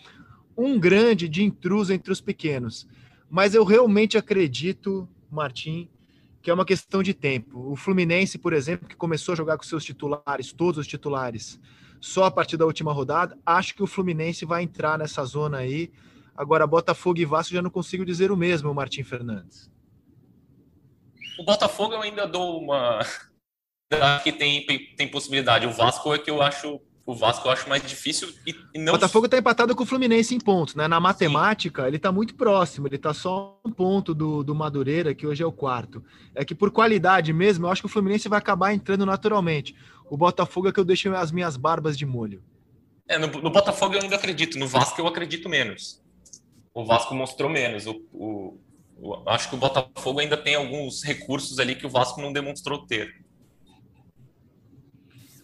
[0.56, 2.88] um grande de intruso entre os pequenos.
[3.32, 5.90] Mas eu realmente acredito, Martim,
[6.40, 7.72] que é uma questão de tempo.
[7.72, 11.60] O Fluminense, por exemplo, que começou a jogar com seus titulares, todos os titulares,
[12.00, 13.36] só a partir da última rodada.
[13.44, 15.92] Acho que o Fluminense vai entrar nessa zona aí.
[16.38, 19.72] Agora, Botafogo e Vasco já não consigo dizer o mesmo, Martim Fernandes.
[21.40, 23.00] O Botafogo eu ainda dou uma.
[24.22, 24.66] Que tem,
[24.98, 25.66] tem possibilidade.
[25.66, 26.82] O Vasco é que eu acho.
[27.06, 28.92] O Vasco eu acho mais difícil e, não.
[28.92, 30.90] O Botafogo está empatado com o Fluminense em pontos, né?
[30.90, 31.88] Na matemática, Sim.
[31.88, 35.46] ele está muito próximo, ele está só um ponto do, do Madureira, que hoje é
[35.46, 36.04] o quarto.
[36.36, 39.74] É que por qualidade mesmo, eu acho que o Fluminense vai acabar entrando naturalmente.
[40.10, 42.44] O Botafogo é que eu deixo as minhas barbas de molho.
[43.08, 46.02] É, no, no, Botafogo eu ainda acredito, no Vasco eu acredito menos.
[46.78, 47.88] O Vasco mostrou menos.
[47.88, 48.60] O, o,
[48.98, 52.86] o, acho que o Botafogo ainda tem alguns recursos ali que o Vasco não demonstrou
[52.86, 53.26] ter.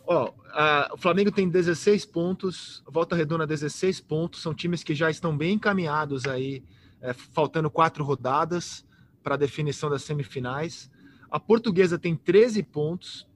[0.06, 5.54] O Flamengo tem 16 pontos, Volta Redonda 16 pontos, são times que já estão bem
[5.54, 6.64] encaminhados aí,
[7.02, 8.86] é, faltando quatro rodadas
[9.24, 10.88] para a definição das semifinais.
[11.32, 13.28] A Portuguesa tem 13 pontos,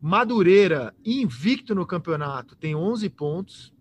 [0.00, 3.75] Madureira, invicto no campeonato, tem 11 pontos.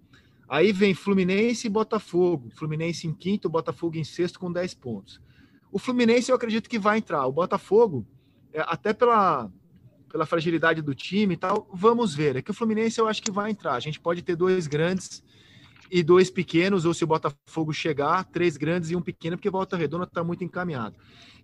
[0.55, 2.49] Aí vem Fluminense e Botafogo.
[2.49, 5.19] Fluminense em quinto, Botafogo em sexto com 10 pontos.
[5.69, 7.25] O Fluminense eu acredito que vai entrar.
[7.27, 8.07] O Botafogo,
[8.53, 9.51] é, até pela,
[10.09, 12.37] pela fragilidade do time e tal, vamos ver.
[12.37, 13.73] É que o Fluminense eu acho que vai entrar.
[13.73, 15.21] A gente pode ter dois grandes
[15.91, 19.75] e dois pequenos, ou se o Botafogo chegar, três grandes e um pequeno, porque Volta
[19.75, 20.95] Redonda está muito encaminhado.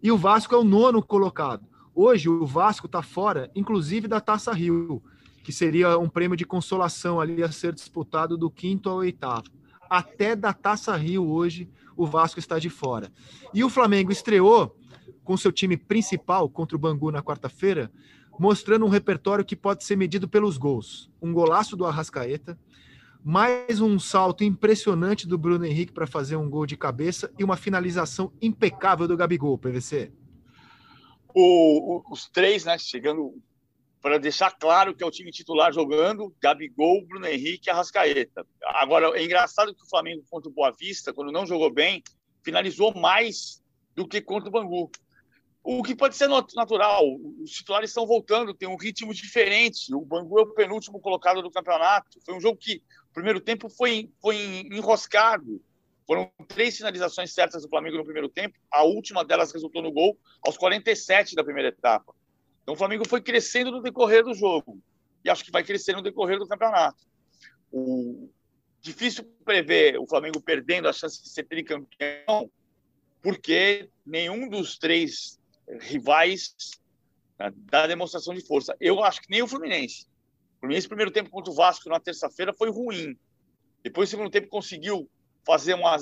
[0.01, 1.67] E o Vasco é o nono colocado.
[1.93, 5.03] Hoje o Vasco está fora, inclusive da Taça Rio,
[5.43, 9.49] que seria um prêmio de consolação ali a ser disputado do quinto ao oitavo.
[9.89, 13.11] Até da Taça Rio hoje o Vasco está de fora.
[13.53, 14.75] E o Flamengo estreou
[15.23, 17.91] com seu time principal contra o Bangu na quarta-feira,
[18.39, 21.11] mostrando um repertório que pode ser medido pelos gols.
[21.21, 22.57] Um golaço do Arrascaeta,
[23.23, 27.55] mais um salto impressionante do Bruno Henrique para fazer um gol de cabeça e uma
[27.55, 30.11] finalização impecável do Gabigol, PVC.
[31.33, 33.35] O, os três, né, chegando
[34.01, 38.45] para deixar claro que é o time titular jogando, Gabigol, Bruno Henrique e Arrascaeta.
[38.65, 42.03] Agora, é engraçado que o Flamengo contra o Boa Vista, quando não jogou bem,
[42.43, 43.61] finalizou mais
[43.95, 44.89] do que contra o Bangu.
[45.63, 47.03] O que pode ser natural,
[47.39, 49.93] os titulares estão voltando, tem um ritmo diferente.
[49.93, 52.19] O Bangu é o penúltimo colocado do campeonato.
[52.25, 55.61] Foi um jogo que, no primeiro tempo, foi, foi enroscado.
[56.07, 58.57] Foram três finalizações certas do Flamengo no primeiro tempo.
[58.71, 62.11] A última delas resultou no gol aos 47 da primeira etapa.
[62.61, 64.79] Então, o Flamengo foi crescendo no decorrer do jogo.
[65.23, 67.05] E acho que vai crescer no decorrer do campeonato.
[67.71, 68.29] O...
[68.81, 72.49] Difícil prever o Flamengo perdendo a chance de ser tricampeão,
[73.21, 75.39] porque nenhum dos três
[75.79, 76.55] rivais
[77.39, 78.75] né, da demonstração de força.
[78.79, 80.07] Eu acho que nem o Fluminense.
[80.57, 83.15] O Fluminense, primeiro tempo contra o Vasco na terça-feira, foi ruim.
[83.83, 85.09] Depois, no segundo tempo, conseguiu
[85.45, 85.97] fazer um, a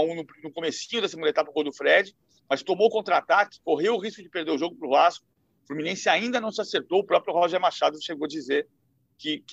[0.00, 2.14] um no, no comecinho da segunda etapa com o do Fred,
[2.48, 5.26] mas tomou contra-ataque, correu o risco de perder o jogo para o Vasco.
[5.70, 6.98] Fluminense ainda não se acertou.
[6.98, 8.66] O próprio Roger Machado chegou a dizer
[9.16, 9.44] que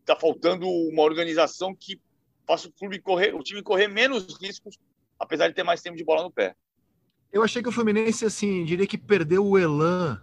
[0.00, 2.00] está faltando uma organização que
[2.44, 4.76] faça o clube correr, o time correr menos riscos,
[5.16, 6.56] apesar de ter mais tempo de bola no pé.
[7.32, 10.20] Eu achei que o Fluminense, assim, diria que perdeu o elan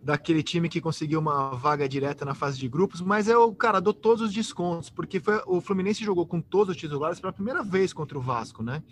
[0.00, 3.80] daquele time que conseguiu uma vaga direta na fase de grupos, mas é o cara
[3.80, 7.64] deu todos os descontos, porque foi, o Fluminense jogou com todos os titulares pela primeira
[7.64, 8.84] vez contra o Vasco, né?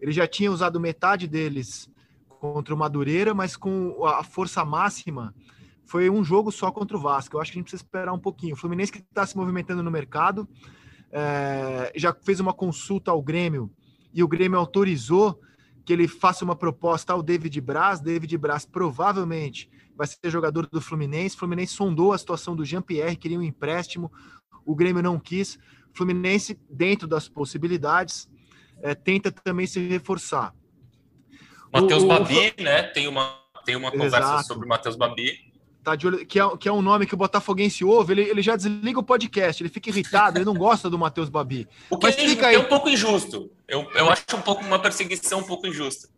[0.00, 1.90] Ele já tinha usado metade deles
[2.52, 5.34] contra o Madureira, mas com a força máxima
[5.86, 7.36] foi um jogo só contra o Vasco.
[7.36, 8.52] Eu acho que a gente precisa esperar um pouquinho.
[8.52, 10.46] O Fluminense que está se movimentando no mercado
[11.10, 13.70] é, já fez uma consulta ao Grêmio
[14.12, 15.40] e o Grêmio autorizou
[15.86, 18.00] que ele faça uma proposta ao David Braz.
[18.00, 21.36] David Braz provavelmente vai ser jogador do Fluminense.
[21.36, 24.12] O Fluminense sondou a situação do Jean-Pierre, queria um empréstimo.
[24.66, 25.56] O Grêmio não quis.
[25.92, 28.28] O Fluminense, dentro das possibilidades,
[28.82, 30.54] é, tenta também se reforçar.
[31.74, 32.82] Matheus Babi, né?
[32.84, 36.68] Tem uma, tem uma conversa sobre o Matheus Babi tá de olho, que, é, que
[36.68, 39.90] é um nome que o Botafoguense ouve, ele, ele já desliga o podcast, ele fica
[39.90, 41.68] irritado, ele não gosta do Matheus Babi.
[41.90, 42.54] O que Mas é, fica aí...
[42.54, 43.50] é um pouco injusto.
[43.68, 46.08] Eu, eu acho um pouco uma perseguição um pouco injusta.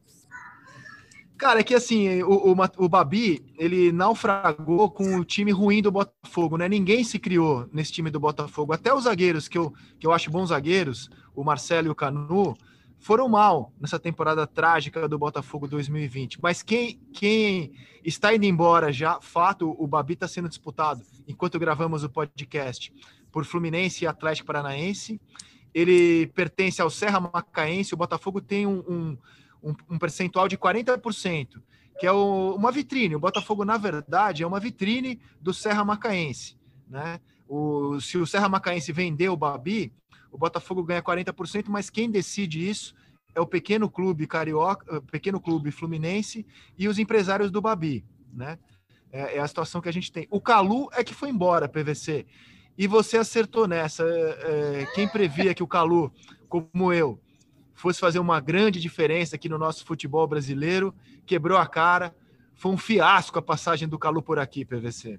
[1.36, 5.92] Cara, é que assim, o, o, o Babi, ele naufragou com o time ruim do
[5.92, 6.66] Botafogo, né?
[6.66, 8.72] Ninguém se criou nesse time do Botafogo.
[8.72, 12.56] Até os zagueiros, que eu, que eu acho bons zagueiros, o Marcelo e o Canu,
[12.98, 16.40] foram mal nessa temporada trágica do Botafogo 2020.
[16.42, 17.72] Mas quem, quem
[18.04, 22.92] está indo embora já, fato, o Babi está sendo disputado, enquanto gravamos o podcast,
[23.36, 25.20] por Fluminense e Atlético Paranaense.
[25.74, 27.92] Ele pertence ao Serra Macaense.
[27.92, 29.18] O Botafogo tem um,
[29.62, 31.60] um, um, percentual de 40%,
[31.98, 33.14] que é o, uma vitrine.
[33.14, 36.56] O Botafogo, na verdade, é uma vitrine do Serra Macaense.
[36.88, 37.20] Né?
[37.46, 39.92] O, se o Serra Macaense vender o Babi,
[40.36, 42.94] o Botafogo ganha 40%, mas quem decide isso
[43.34, 46.46] é o pequeno clube carioca, pequeno clube fluminense
[46.76, 48.58] e os empresários do Babi, né?
[49.10, 50.28] É, é, a situação que a gente tem.
[50.30, 52.26] O Calu é que foi embora, PVC.
[52.76, 54.02] E você acertou nessa.
[54.04, 56.12] É, é, quem previa que o Calu,
[56.50, 57.18] como eu,
[57.74, 60.94] fosse fazer uma grande diferença aqui no nosso futebol brasileiro,
[61.24, 62.14] quebrou a cara.
[62.54, 65.18] Foi um fiasco a passagem do Calu por aqui, PVC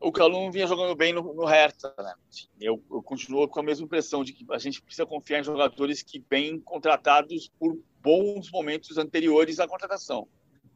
[0.00, 2.14] o Calum vinha jogando bem no, no Hertha, né?
[2.60, 6.02] Eu, eu, continuo com a mesma impressão de que a gente precisa confiar em jogadores
[6.02, 10.28] que vêm contratados por bons momentos anteriores à contratação.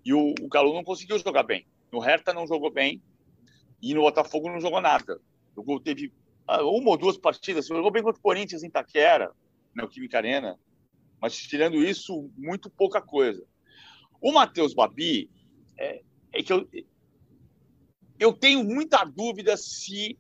[0.05, 1.67] E o, o Calum não conseguiu jogar bem.
[1.93, 3.03] No Hertha não jogou bem
[3.83, 5.21] e no Botafogo não jogou nada.
[5.55, 6.13] Jogou, teve
[6.47, 9.33] ah, uma ou duas partidas, jogou bem contra o Corinthians em Itaquera,
[9.75, 10.59] na Química Arena,
[11.21, 13.45] mas tirando isso, muito pouca coisa.
[14.21, 15.31] O Matheus Babi,
[15.79, 16.03] é,
[16.33, 16.69] é que eu,
[18.21, 20.19] eu tenho muita dúvida se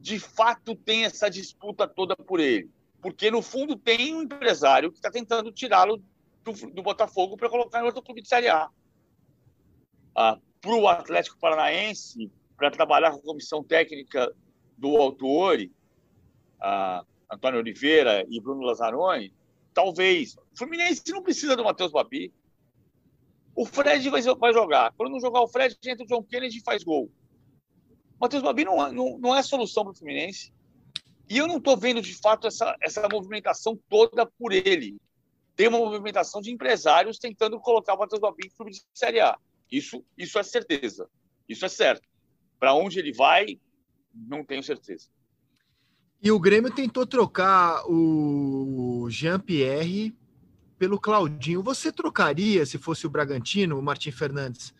[0.00, 2.68] de fato tem essa disputa toda por ele.
[3.00, 6.02] Porque, no fundo, tem um empresário que está tentando tirá-lo
[6.44, 8.68] do, do, Botafogo para colocar em outro clube de Série A.
[10.14, 14.34] Ah, para o Atlético Paranaense, para trabalhar com a comissão técnica
[14.76, 15.72] do Autuori,
[16.60, 19.32] ah, Antônio Oliveira e Bruno Lazzaroni,
[19.72, 20.36] talvez.
[20.52, 22.32] O Fluminense não precisa do Matheus Babi.
[23.54, 24.92] O Fred vai, vai jogar.
[24.96, 27.08] Quando não jogar o Fred, entra o John Kennedy e faz gol.
[28.20, 30.52] Matheus Babi não, não, não é solução para o Fluminense.
[31.28, 34.96] E eu não estou vendo, de fato, essa, essa movimentação toda por ele.
[35.56, 39.36] Tem uma movimentação de empresários tentando colocar o Matheus Babi em clube de Série A.
[39.70, 41.08] Isso, isso é certeza.
[41.48, 42.06] Isso é certo.
[42.58, 43.58] Para onde ele vai,
[44.14, 45.08] não tenho certeza.
[46.22, 50.16] E o Grêmio tentou trocar o Jean-Pierre
[50.78, 51.62] pelo Claudinho.
[51.62, 54.74] Você trocaria, se fosse o Bragantino, o Martim Fernandes,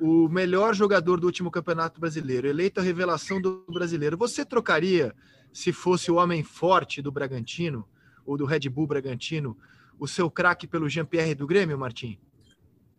[0.00, 4.16] o melhor jogador do último Campeonato Brasileiro, eleito a revelação do brasileiro.
[4.16, 5.14] Você trocaria,
[5.52, 7.88] se fosse o homem forte do Bragantino,
[8.26, 9.56] ou do Red Bull Bragantino,
[9.98, 12.18] o seu craque pelo Jean-Pierre do Grêmio, Martim?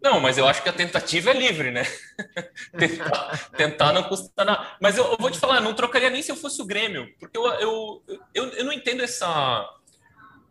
[0.01, 1.83] Não, mas eu acho que a tentativa é livre, né?
[2.77, 4.77] tentar, tentar, não custa nada.
[4.79, 7.35] Mas eu, eu, vou te falar, não trocaria nem se eu fosse o Grêmio, porque
[7.35, 8.03] eu, eu,
[8.33, 9.67] eu, eu não entendo essa,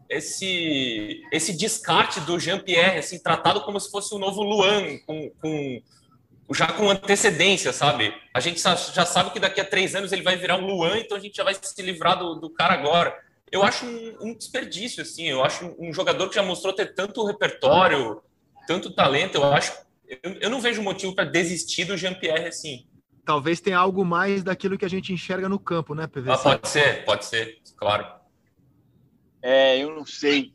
[0.08, 5.82] esse, esse descarte do Jean-Pierre, assim, tratado como se fosse o novo Luan, com, com,
[6.52, 8.14] já com antecedência, sabe?
[8.32, 11.16] A gente já sabe que daqui a três anos ele vai virar um Luan, então
[11.16, 13.16] a gente já vai se livrar do, do cara agora.
[13.50, 17.24] Eu acho um, um desperdício, assim, eu acho um jogador que já mostrou ter tanto
[17.24, 18.20] repertório,
[18.66, 19.72] tanto talento, eu acho.
[20.22, 22.86] Eu, eu não vejo motivo para desistir do Jean-Pierre assim.
[23.24, 26.30] Talvez tenha algo mais daquilo que a gente enxerga no campo, né, PVC?
[26.30, 28.06] Ah, pode ser, pode ser, claro.
[29.40, 30.52] É, eu não sei.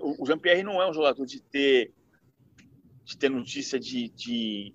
[0.00, 1.92] O Jean-Pierre não é um jogador de ter,
[3.04, 4.74] de ter notícia de, de,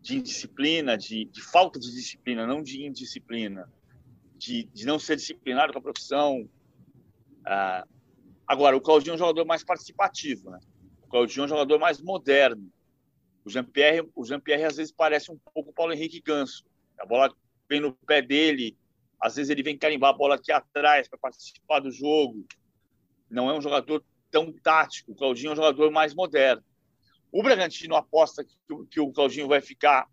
[0.00, 3.70] de indisciplina, de, de falta de disciplina, não de indisciplina,
[4.36, 6.48] de, de não ser disciplinado com a profissão.
[7.44, 7.86] Ah,
[8.46, 10.58] agora, o Claudinho é um jogador mais participativo, né?
[11.10, 12.72] Claudinho é um jogador mais moderno.
[13.44, 16.64] O Jean-Pierre, o Jean-Pierre às vezes parece um pouco o Paulo Henrique Ganso.
[16.98, 17.34] A bola
[17.68, 18.76] vem no pé dele,
[19.20, 22.46] às vezes ele vem carimbar a bola aqui atrás para participar do jogo.
[23.28, 25.12] Não é um jogador tão tático.
[25.12, 26.62] O Claudinho é um jogador mais moderno.
[27.32, 28.54] O Bragantino aposta que,
[28.90, 30.08] que o Claudinho vai ficar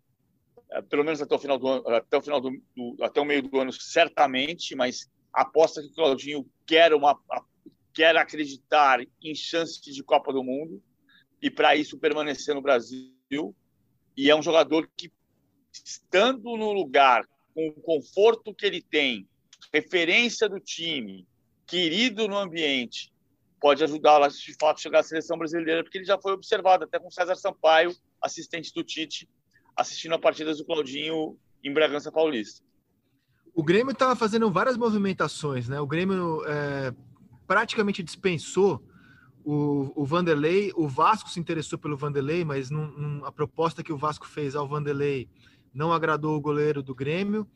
[0.70, 3.42] é, pelo menos até o final do até o final do, do, até o meio
[3.42, 7.18] do ano certamente, mas aposta que o Claudinho quer uma
[7.94, 10.82] quer acreditar em chances de Copa do Mundo
[11.42, 13.54] e para isso permanecer no Brasil.
[14.16, 15.10] E é um jogador que,
[15.72, 19.28] estando no lugar, com o conforto que ele tem,
[19.72, 21.26] referência do time,
[21.66, 23.12] querido no ambiente,
[23.60, 26.98] pode ajudá-lo a de fato chegar à seleção brasileira, porque ele já foi observado até
[26.98, 29.28] com César Sampaio, assistente do Tite,
[29.76, 32.64] assistindo a partidas do Claudinho em Bragança Paulista.
[33.54, 35.80] O Grêmio estava fazendo várias movimentações, né?
[35.80, 36.94] O Grêmio é,
[37.46, 38.84] praticamente dispensou
[39.44, 42.68] o, o Vanderlei, o Vasco se interessou pelo Vanderlei, mas
[43.24, 45.28] a proposta que o Vasco fez ao Vanderlei
[45.72, 47.48] não agradou o goleiro do Grêmio,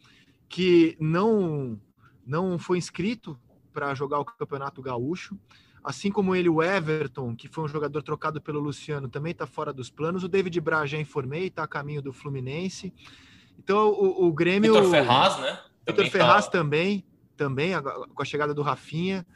[0.49, 1.79] que não,
[2.27, 3.39] não foi inscrito
[3.73, 5.39] para jogar o Campeonato Gaúcho.
[5.85, 9.73] Assim como ele, o Everton, que foi um jogador trocado pelo Luciano, também está fora
[9.73, 10.23] dos planos.
[10.23, 12.93] O David Bra já informei, está a caminho do Fluminense.
[13.59, 14.75] Então o, o Grêmio.
[14.75, 15.59] Vitor Ferraz, né?
[15.87, 16.53] Vitor Ferraz tá...
[16.53, 17.05] também,
[17.37, 17.73] também,
[18.15, 19.27] com a chegada do Rafinha.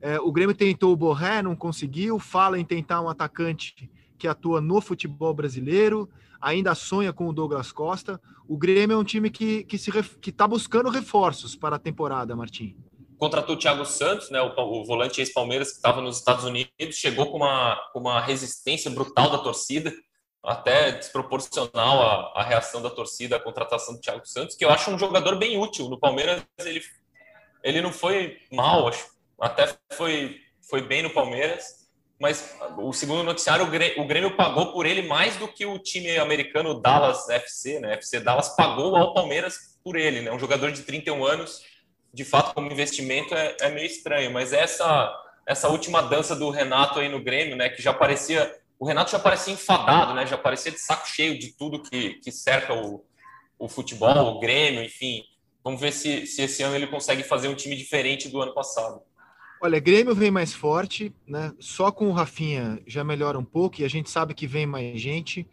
[0.00, 2.18] É, o Grêmio tentou o Borré, não conseguiu.
[2.18, 6.08] Fala em tentar um atacante que atua no futebol brasileiro.
[6.40, 8.20] Ainda sonha com o Douglas Costa.
[8.48, 12.34] O Grêmio é um time que que se que está buscando reforços para a temporada,
[12.34, 12.76] Martim.
[13.22, 17.30] Contratou o Thiago Santos, né, o, o volante ex-Palmeiras que estava nos Estados Unidos, chegou
[17.30, 19.94] com uma, com uma resistência brutal da torcida,
[20.42, 24.90] até desproporcional à, à reação da torcida à contratação do Thiago Santos, que eu acho
[24.90, 25.88] um jogador bem útil.
[25.88, 26.82] No Palmeiras ele,
[27.62, 29.06] ele não foi mal, acho
[29.40, 35.02] até foi, foi bem no Palmeiras, mas o segundo noticiário, o Grêmio pagou por ele
[35.02, 37.94] mais do que o time americano Dallas FC, né?
[37.94, 40.32] FC Dallas pagou ao Palmeiras por ele, né?
[40.32, 41.62] Um jogador de 31 anos,
[42.12, 47.00] de fato, como investimento é, é meio estranho, mas essa essa última dança do Renato
[47.00, 47.68] aí no Grêmio, né?
[47.68, 50.26] Que já parecia o Renato já parecia enfadado, né?
[50.26, 53.04] Já parecia de saco cheio de tudo que, que cerca o,
[53.58, 55.22] o futebol, o Grêmio, enfim.
[55.62, 59.00] Vamos ver se, se esse ano ele consegue fazer um time diferente do ano passado.
[59.60, 61.52] Olha, Grêmio vem mais forte, né?
[61.60, 65.00] Só com o Rafinha já melhora um pouco e a gente sabe que vem mais
[65.00, 65.46] gente.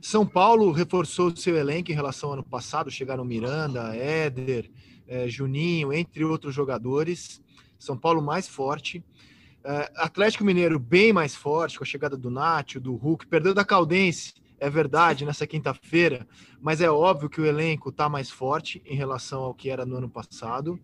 [0.00, 4.70] São Paulo reforçou seu elenco em relação ao ano passado, chegaram Miranda, Éder,
[5.08, 7.42] é, Juninho, entre outros jogadores.
[7.78, 9.02] São Paulo mais forte.
[9.64, 13.64] É, Atlético Mineiro bem mais forte, com a chegada do Nátio, do Hulk, perdeu da
[13.64, 16.26] Caldense, é verdade, nessa quinta-feira,
[16.60, 19.96] mas é óbvio que o elenco está mais forte em relação ao que era no
[19.96, 20.78] ano passado.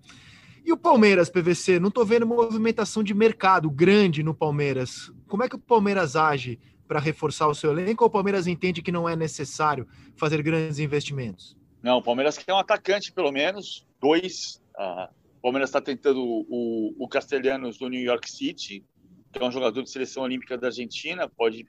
[0.64, 1.78] E o Palmeiras, PVC?
[1.78, 5.12] Não estou vendo movimentação de mercado grande no Palmeiras.
[5.26, 6.58] Como é que o Palmeiras age
[6.88, 10.78] para reforçar o seu elenco ou o Palmeiras entende que não é necessário fazer grandes
[10.78, 11.56] investimentos?
[11.82, 14.62] Não, o Palmeiras quer um atacante, pelo menos, dois.
[14.76, 18.84] Uh, o Palmeiras está tentando o, o Castelhanos do New York City,
[19.32, 21.66] que é um jogador de seleção olímpica da Argentina, pode,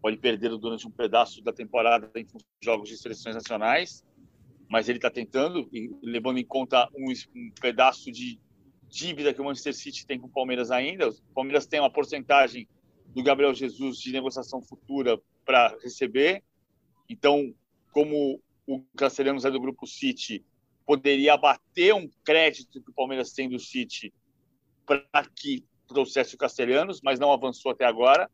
[0.00, 2.26] pode perder durante um pedaço da temporada em
[2.62, 4.04] jogos de seleções nacionais
[4.70, 8.38] mas ele está tentando, e levando em conta um, um, pedaço de
[8.88, 11.08] dívida que o Manchester City tem com o Palmeiras ainda.
[11.08, 12.68] O Palmeiras tem uma porcentagem
[13.08, 16.44] do Gabriel Jesus de negociação futura para receber.
[17.08, 17.52] Então,
[17.92, 20.44] como o Castelhanos é do grupo City,
[20.86, 24.12] poderia abater um crédito que o Palmeiras tem do City
[24.86, 28.30] para que trouxesse o Castelhanos, mas não avançou até agora.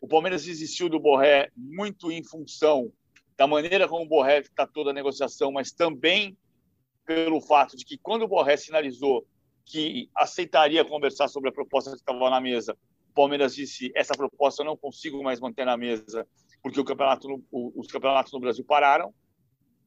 [0.00, 2.92] O Palmeiras desistiu do Borré muito em função
[3.36, 6.36] da maneira como o Borré está toda a negociação, mas também
[7.04, 9.26] pelo fato de que quando o Borré sinalizou
[9.64, 12.76] que aceitaria conversar sobre a proposta que estava na mesa,
[13.10, 16.26] o Palmeiras disse essa proposta eu não consigo mais manter na mesa
[16.62, 19.12] porque campeonato os campeonatos no Brasil pararam.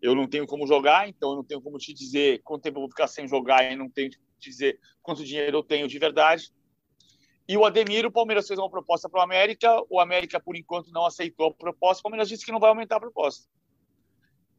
[0.02, 2.82] Eu não tenho como jogar, então eu não tenho como te dizer quanto tempo eu
[2.82, 6.52] vou ficar sem jogar e não tenho te dizer quanto dinheiro eu tenho de verdade.
[7.48, 10.92] E o Ademir, o Palmeiras fez uma proposta para o América, o América, por enquanto,
[10.92, 13.48] não aceitou a proposta, o Palmeiras disse que não vai aumentar a proposta.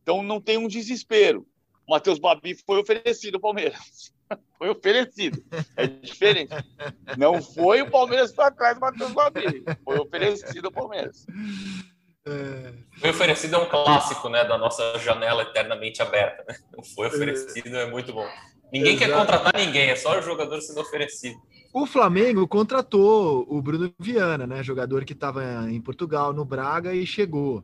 [0.02, 1.46] Então não tem um desespero.
[1.86, 4.14] O Matheus Babi foi oferecido ao Palmeiras.
[4.58, 5.40] Foi oferecido.
[5.76, 6.52] É diferente.
[7.16, 9.64] Não foi o Palmeiras para trás do Matheus Babi.
[9.84, 11.24] Foi oferecido ao Palmeiras.
[12.26, 12.72] É...
[12.98, 16.44] Foi oferecido é um clássico, né, da nossa janela eternamente aberta.
[16.48, 16.56] Né?
[16.76, 18.26] Não foi oferecido, é muito bom.
[18.72, 19.10] Ninguém Exato.
[19.10, 21.38] quer contratar ninguém, é só o jogador sendo oferecido.
[21.72, 27.06] O Flamengo contratou o Bruno Viana, né, jogador que estava em Portugal, no Braga e
[27.06, 27.62] chegou.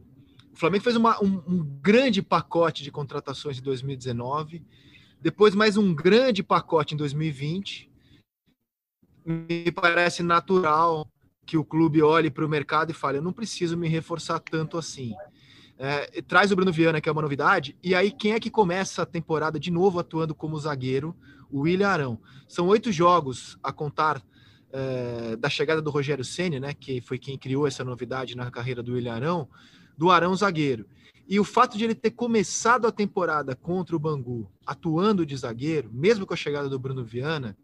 [0.52, 4.62] O Flamengo fez uma, um, um grande pacote de contratações em 2019,
[5.20, 7.90] depois mais um grande pacote em 2020.
[9.24, 11.06] Me parece natural
[11.44, 14.78] que o clube olhe para o mercado e fale: eu não preciso me reforçar tanto
[14.78, 15.14] assim.
[15.78, 19.02] É, traz o Bruno Viana, que é uma novidade, e aí quem é que começa
[19.02, 21.16] a temporada de novo atuando como zagueiro?
[21.50, 22.20] O William Arão.
[22.48, 24.22] São oito jogos a contar
[24.72, 28.82] é, da chegada do Rogério Senna, né, que foi quem criou essa novidade na carreira
[28.82, 29.48] do William Arão,
[29.96, 30.86] do Arão zagueiro.
[31.28, 35.90] E o fato de ele ter começado a temporada contra o Bangu atuando de zagueiro,
[35.92, 37.56] mesmo com a chegada do Bruno Viana,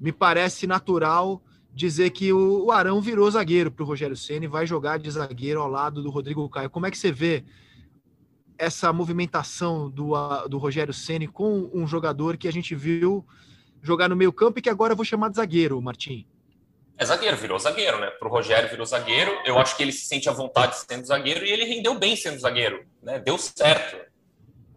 [0.00, 1.42] me parece natural
[1.72, 5.68] dizer que o, Arão virou zagueiro para o Rogério Ceni vai jogar de zagueiro ao
[5.68, 6.70] lado do Rodrigo Caio.
[6.70, 7.44] Como é que você vê
[8.58, 10.12] essa movimentação do,
[10.48, 13.26] do Rogério Ceni com um jogador que a gente viu
[13.82, 16.26] jogar no meio campo e que agora eu vou chamar de zagueiro, Martim?
[16.98, 18.10] É zagueiro, virou zagueiro, né?
[18.10, 19.30] Para o Rogério virou zagueiro.
[19.46, 22.38] Eu acho que ele se sente à vontade sendo zagueiro e ele rendeu bem sendo
[22.38, 23.18] zagueiro, né?
[23.18, 23.96] Deu certo.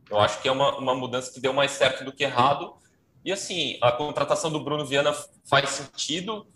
[0.10, 2.76] Eu acho que é uma, uma mudança que deu mais certo do que errado.
[3.26, 5.14] E assim, a contratação do Bruno Viana
[5.44, 6.48] faz sentido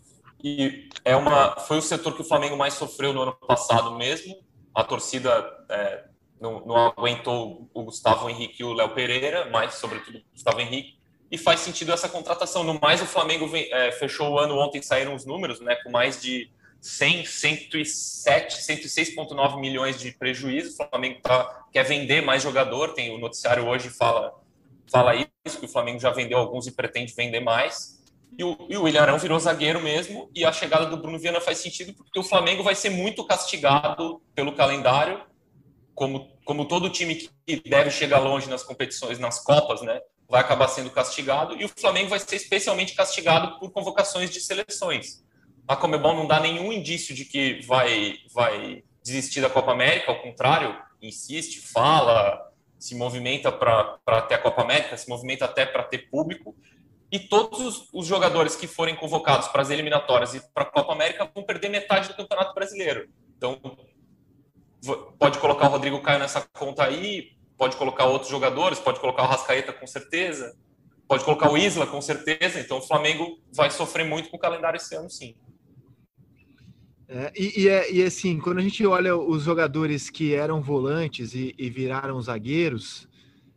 [0.42, 4.36] e é uma, foi o setor que o Flamengo mais sofreu no ano passado mesmo.
[4.74, 5.30] A torcida
[5.68, 6.04] é,
[6.40, 10.96] não, não, aguentou o Gustavo Henrique e o Léo Pereira, mas sobretudo o Gustavo Henrique.
[11.30, 12.62] E faz sentido essa contratação.
[12.62, 15.90] No mais, o Flamengo vem, é, fechou o ano ontem, saíram os números, né, com
[15.90, 20.72] mais de 100, 107, 106,9 milhões de prejuízo.
[20.72, 22.94] O Flamengo tá, quer vender mais jogador.
[22.94, 24.32] Tem o noticiário hoje fala
[24.90, 25.14] fala
[25.44, 27.97] isso que o Flamengo já vendeu alguns e pretende vender mais.
[28.36, 31.40] E o, e o William Arão virou zagueiro mesmo, e a chegada do Bruno Viana
[31.40, 35.22] faz sentido, porque o Flamengo vai ser muito castigado pelo calendário,
[35.94, 40.00] como, como todo time que deve chegar longe nas competições, nas Copas, né?
[40.28, 45.24] Vai acabar sendo castigado, e o Flamengo vai ser especialmente castigado por convocações de seleções.
[45.66, 50.22] A Comebol não dá nenhum indício de que vai, vai desistir da Copa América, ao
[50.22, 52.48] contrário, insiste, fala,
[52.78, 56.54] se movimenta para ter a Copa América, se movimenta até para ter público,
[57.10, 60.92] e todos os, os jogadores que forem convocados para as eliminatórias e para a Copa
[60.92, 63.08] América vão perder metade do Campeonato Brasileiro.
[63.36, 63.60] Então,
[65.18, 69.26] pode colocar o Rodrigo Caio nessa conta aí, pode colocar outros jogadores, pode colocar o
[69.26, 70.54] Rascaeta com certeza,
[71.06, 72.60] pode colocar o Isla com certeza.
[72.60, 75.34] Então, o Flamengo vai sofrer muito com o calendário esse ano, sim.
[77.08, 81.34] É, e, e, é, e, assim, quando a gente olha os jogadores que eram volantes
[81.34, 83.08] e, e viraram zagueiros,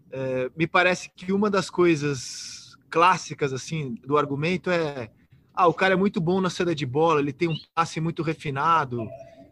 [0.09, 2.61] é, me parece que uma das coisas
[2.91, 5.09] clássicas assim do argumento é
[5.53, 8.21] ah, o cara é muito bom na saída de bola, ele tem um passe muito
[8.21, 9.07] refinado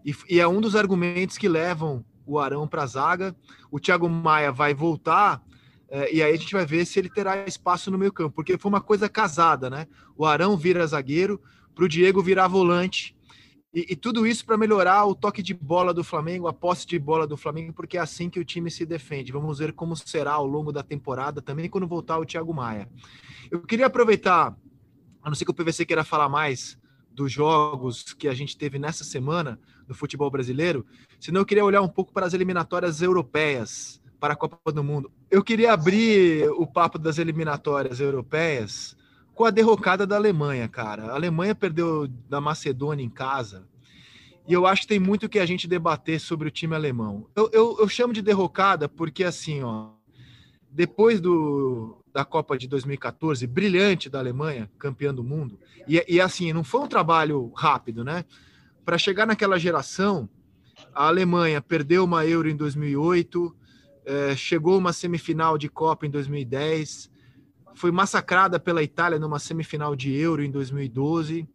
[0.05, 3.35] e, e é um dos argumentos que levam o Arão para a zaga.
[3.71, 5.41] O Thiago Maia vai voltar
[5.89, 8.57] é, e aí a gente vai ver se ele terá espaço no meio campo, porque
[8.57, 9.87] foi uma coisa casada, né?
[10.15, 11.41] O Arão vira zagueiro,
[11.73, 13.15] para o Diego virar volante
[13.73, 16.97] e, e tudo isso para melhorar o toque de bola do Flamengo, a posse de
[16.97, 19.31] bola do Flamengo, porque é assim que o time se defende.
[19.31, 22.89] Vamos ver como será ao longo da temporada, também quando voltar o Thiago Maia.
[23.51, 24.55] Eu queria aproveitar,
[25.21, 26.77] a não ser que o PVC queira falar mais
[27.11, 30.85] dos jogos que a gente teve nessa semana no futebol brasileiro,
[31.19, 35.11] senão eu queria olhar um pouco para as eliminatórias europeias para a Copa do Mundo.
[35.29, 38.95] Eu queria abrir o papo das eliminatórias europeias
[39.39, 41.13] com a derrocada da Alemanha, cara.
[41.13, 43.65] A Alemanha perdeu da Macedônia em casa.
[44.45, 47.25] E eu acho que tem muito que a gente debater sobre o time alemão.
[47.33, 49.91] Eu, eu, eu chamo de derrocada porque, assim, ó,
[50.69, 56.51] depois do, da Copa de 2014, brilhante da Alemanha, campeã do mundo, e, e assim,
[56.51, 58.25] não foi um trabalho rápido, né?
[58.83, 60.27] Para chegar naquela geração,
[60.93, 63.55] a Alemanha perdeu uma Euro em 2008,
[64.05, 67.09] é, chegou uma semifinal de Copa em 2010,
[67.79, 71.47] foi massacrada pela Itália numa semifinal de Euro em 2012.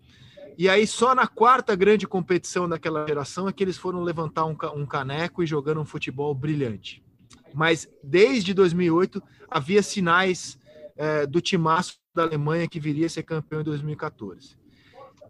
[0.56, 4.56] E aí, só na quarta grande competição daquela geração é que eles foram levantar um,
[4.74, 7.04] um caneco e jogando um futebol brilhante.
[7.52, 10.58] Mas desde 2008 havia sinais
[10.96, 14.56] é, do timaço da Alemanha que viria a ser campeão em 2014.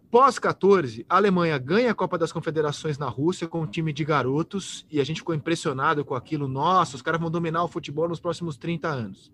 [0.09, 4.05] Pós 14, a Alemanha ganha a Copa das Confederações na Rússia com um time de
[4.05, 6.47] garotos e a gente ficou impressionado com aquilo.
[6.47, 9.29] Nossa, os caras vão dominar o futebol nos próximos 30 anos.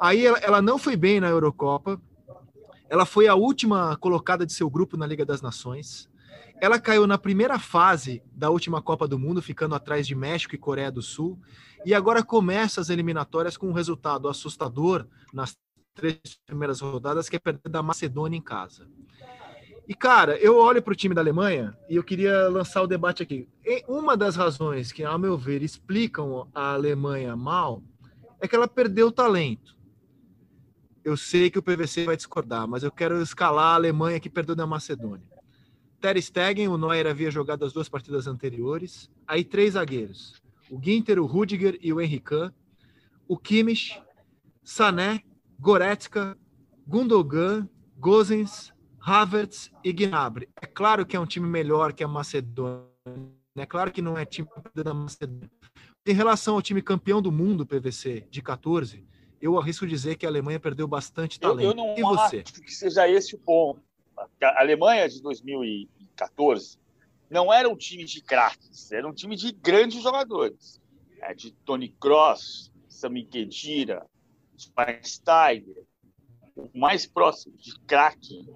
[0.00, 2.00] Aí ela, ela não foi bem na Eurocopa,
[2.88, 6.08] ela foi a última colocada de seu grupo na Liga das Nações.
[6.60, 10.58] Ela caiu na primeira fase da última Copa do Mundo, ficando atrás de México e
[10.58, 11.38] Coreia do Sul.
[11.84, 15.56] E agora começa as eliminatórias com um resultado assustador nas
[15.94, 18.88] três primeiras rodadas, que é perder da Macedônia em casa.
[19.86, 23.22] E, cara, eu olho para o time da Alemanha e eu queria lançar o debate
[23.22, 23.48] aqui.
[23.86, 27.82] Uma das razões que, ao meu ver, explicam a Alemanha mal
[28.40, 29.77] é que ela perdeu o talento.
[31.08, 34.54] Eu sei que o PVC vai discordar, mas eu quero escalar a Alemanha que perdeu
[34.54, 35.26] da Macedônia.
[36.02, 39.10] Ter Stegen, o Neuer havia jogado as duas partidas anteriores.
[39.26, 40.34] Aí três zagueiros.
[40.70, 42.52] O Ginter, o Rudiger e o Henrique.
[43.26, 43.98] O Kimmich,
[44.62, 45.22] Sané,
[45.58, 46.36] Goretzka,
[46.86, 47.66] Gundogan,
[47.98, 50.46] Gozens, Havertz e Gnabry.
[50.60, 52.84] É claro que é um time melhor que a Macedônia.
[53.56, 55.50] É claro que não é time da Macedônia.
[56.06, 59.08] Em relação ao time campeão do mundo, PVC, de 14,
[59.40, 61.62] eu arrisco dizer que a Alemanha perdeu bastante talento.
[61.62, 62.42] Eu, eu não e você?
[62.44, 63.80] acho que seja esse o ponto.
[64.42, 66.78] A Alemanha de 2014
[67.30, 70.80] não era um time de craques, era um time de grandes jogadores.
[71.20, 74.06] É, de Tony Kroos, Sami Khedira,
[74.56, 75.84] Schweinsteiger,
[76.56, 78.48] o mais próximo de craque.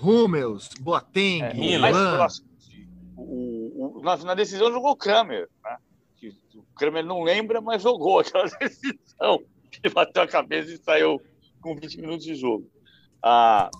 [0.00, 2.48] Hummels, Boateng, é, mais próximo.
[3.16, 5.48] O, o, na, na, decisão jogou o Kramer.
[5.62, 5.76] Né?
[6.54, 9.42] O Kramer não lembra, mas jogou aquela decisão.
[9.82, 11.20] Ele bateu a cabeça e saiu
[11.60, 12.70] com 20 minutos de jogo.
[13.22, 13.70] Ah,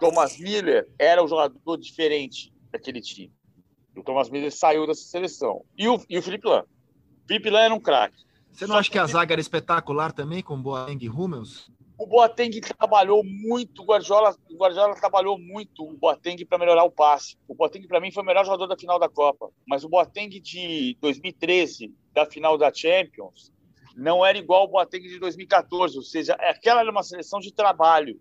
[0.00, 3.32] Thomas Miller era um jogador diferente daquele time.
[3.96, 5.64] O Thomas Miller saiu dessa seleção.
[5.76, 6.64] E o, e o Felipe Lan.
[7.26, 8.24] Felipe Lan era um craque.
[8.52, 11.70] Você não Só acha que a zaga era espetacular também, com Boateng e Hummels?
[11.96, 16.90] O Boateng trabalhou muito, o Guardiola, o Guardiola trabalhou muito o Boateng para melhorar o
[16.90, 17.36] passe.
[17.46, 19.50] O Boateng, para mim, foi o melhor jogador da final da Copa.
[19.66, 23.52] Mas o Boateng de 2013, da final da Champions,
[23.96, 25.96] não era igual o Boateng de 2014.
[25.96, 28.20] Ou seja, aquela era uma seleção de trabalho.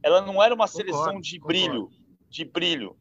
[0.00, 1.46] Ela não era uma concordo, seleção de concordo.
[1.46, 1.90] brilho.
[2.30, 2.96] De brilho.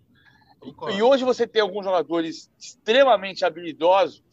[0.60, 0.98] Concordo.
[0.98, 4.24] E hoje você tem alguns jogadores extremamente habilidosos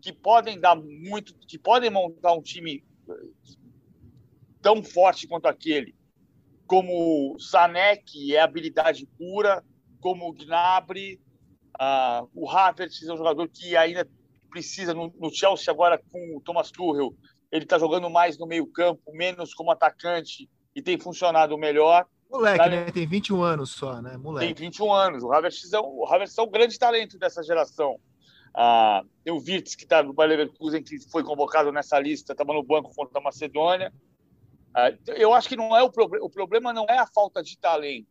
[0.00, 2.84] que podem dar muito, que podem montar um time
[4.64, 5.94] tão forte quanto aquele,
[6.66, 9.62] como Sané, que é habilidade pura,
[10.00, 11.20] como Gnabry,
[11.78, 14.08] uh, o Havertz é um jogador que ainda
[14.48, 17.14] precisa no, no Chelsea agora com o Thomas Tuchel,
[17.52, 22.06] ele está jogando mais no meio campo, menos como atacante e tem funcionado melhor.
[22.30, 22.90] Moleque, né?
[22.90, 24.16] Tem 21 anos só, né?
[24.16, 24.54] Moleque.
[24.54, 25.22] Tem 21 anos.
[25.22, 28.00] O Havertz é, o Havertz é um grande talento dessa geração.
[28.56, 32.54] Ah, tem o Virtus, que está no Bayer Leverkusen, que foi convocado nessa lista, estava
[32.54, 33.92] no banco contra a Macedônia.
[34.74, 36.26] Ah, eu acho que não é o problema.
[36.26, 38.08] O problema não é a falta de talento.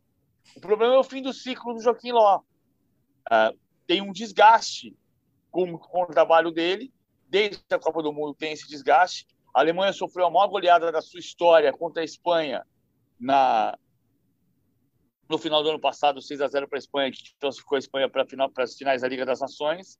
[0.56, 2.40] O problema é o fim do ciclo do Joaquim Ló.
[3.30, 3.52] Ah,
[3.86, 4.96] tem um desgaste
[5.50, 6.92] com, o trabalho dele.
[7.28, 9.26] Desde a Copa do Mundo tem esse desgaste.
[9.54, 12.66] A Alemanha sofreu a maior goleada da sua história contra a Espanha
[13.20, 13.78] na,
[15.28, 18.08] no final do ano passado, 6 a 0 para a Espanha, que classificou a Espanha
[18.08, 19.98] para final, as finais da Liga das Nações.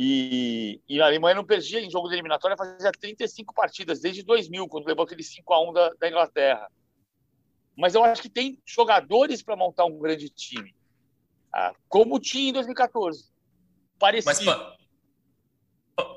[0.00, 4.68] E, e, a Alemanha não perdia em jogo de eliminatória, fazia 35 partidas, desde 2000,
[4.68, 6.70] quando levou aquele 5 a 1 da, da Inglaterra.
[7.76, 10.72] Mas eu acho que tem jogadores para montar um grande time,
[11.52, 13.24] ah, como tinha em 2014.
[13.98, 14.32] Parecia.
[14.32, 14.76] Mas, pa,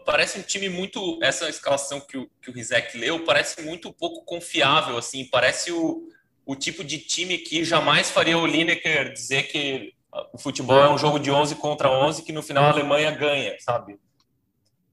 [0.05, 1.17] parece um time muito.
[1.23, 5.25] Essa escalação que o, que o Rizek leu parece muito pouco confiável, assim.
[5.25, 6.07] Parece o,
[6.45, 9.91] o tipo de time que jamais faria o Lineker dizer que
[10.33, 13.55] o futebol é um jogo de 11 contra 11 que no final a Alemanha ganha,
[13.59, 13.97] sabe?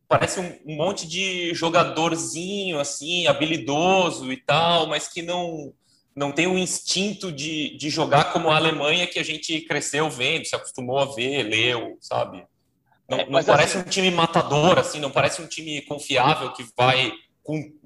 [0.09, 5.73] Parece um, um monte de jogadorzinho, assim, habilidoso e tal, mas que não
[6.19, 10.47] não tem o instinto de, de jogar como a Alemanha que a gente cresceu vendo,
[10.47, 12.45] se acostumou a ver, leu, sabe?
[13.09, 13.87] Não, não parece assim...
[13.87, 17.13] um time matador, assim, não parece um time confiável que vai.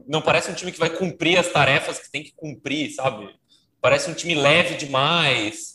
[0.08, 3.28] Não parece um time que vai cumprir as tarefas que tem que cumprir, sabe?
[3.80, 5.71] Parece um time leve demais,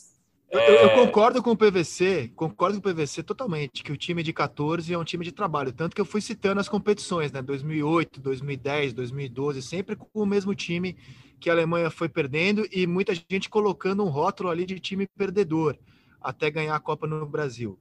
[0.50, 0.84] eu, é...
[0.84, 4.92] eu, concordo com o PVC, concordo com o PVC totalmente, que o time de 14
[4.92, 5.72] é um time de trabalho.
[5.72, 7.42] Tanto que eu fui citando as competições, né?
[7.42, 10.96] 2008, 2010, 2012, sempre com o mesmo time
[11.38, 15.76] que a Alemanha foi perdendo e muita gente colocando um rótulo ali de time perdedor
[16.20, 17.78] até ganhar a Copa no Brasil.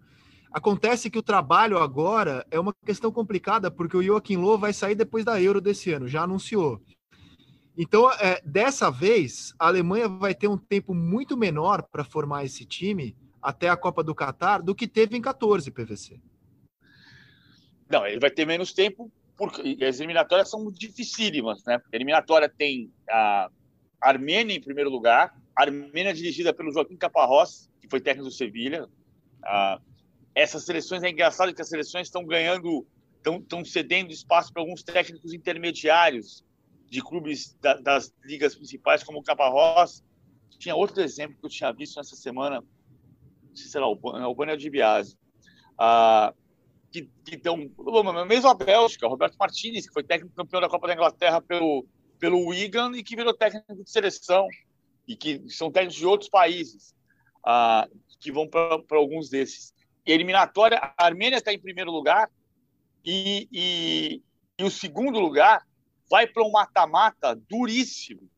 [0.51, 4.95] Acontece que o trabalho agora é uma questão complicada, porque o Joaquim Low vai sair
[4.95, 6.82] depois da Euro desse ano, já anunciou.
[7.78, 12.65] Então, é, dessa vez, a Alemanha vai ter um tempo muito menor para formar esse
[12.65, 16.19] time até a Copa do Catar do que teve em 14 PVC.
[17.88, 21.75] Não, ele vai ter menos tempo porque as eliminatórias são dificílimas, né?
[21.75, 23.49] A eliminatória tem a
[24.01, 28.88] Armênia em primeiro lugar, a Armênia dirigida pelo Joaquim Caparrós, que foi técnico do Sevilha.
[29.43, 29.80] Ah,
[30.34, 32.88] essas seleções é engraçado que as seleções estão ganhando,
[33.23, 36.43] estão cedendo espaço para alguns técnicos intermediários
[36.89, 40.03] de clubes da, das ligas principais, como o Caparrós.
[40.57, 42.63] Tinha outro exemplo que eu tinha visto nessa semana,
[43.53, 45.17] sei lá, o Bânio de Biase.
[45.77, 46.33] Ah,
[46.91, 47.57] que, estão.
[48.27, 51.85] Mesmo a Bélgica, Roberto Martinez, que foi técnico campeão da Copa da Inglaterra pelo,
[52.17, 54.47] pelo Wigan e que virou técnico de seleção,
[55.07, 56.95] e que são técnicos de outros países,
[57.45, 57.88] ah,
[58.19, 59.73] que vão para alguns desses.
[60.05, 62.31] Eliminatória, a Armênia está em primeiro lugar,
[63.03, 64.23] e, e,
[64.57, 65.61] e o segundo lugar
[66.10, 68.30] vai para um mata-mata duríssimo,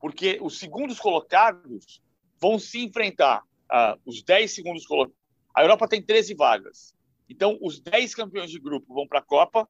[0.00, 2.02] porque os segundos colocados
[2.40, 3.42] vão se enfrentar.
[3.70, 5.16] Ah, os 10 segundos colocados.
[5.54, 6.94] A Europa tem 13 vagas.
[7.28, 9.68] Então, os 10 campeões de grupo vão para a Copa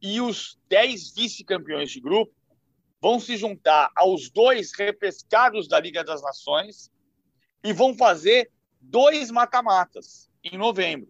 [0.00, 2.32] e os 10 vice-campeões de grupo
[3.00, 6.90] vão se juntar aos dois repescados da Liga das Nações
[7.64, 8.50] e vão fazer
[8.80, 11.08] dois mata-matas em novembro.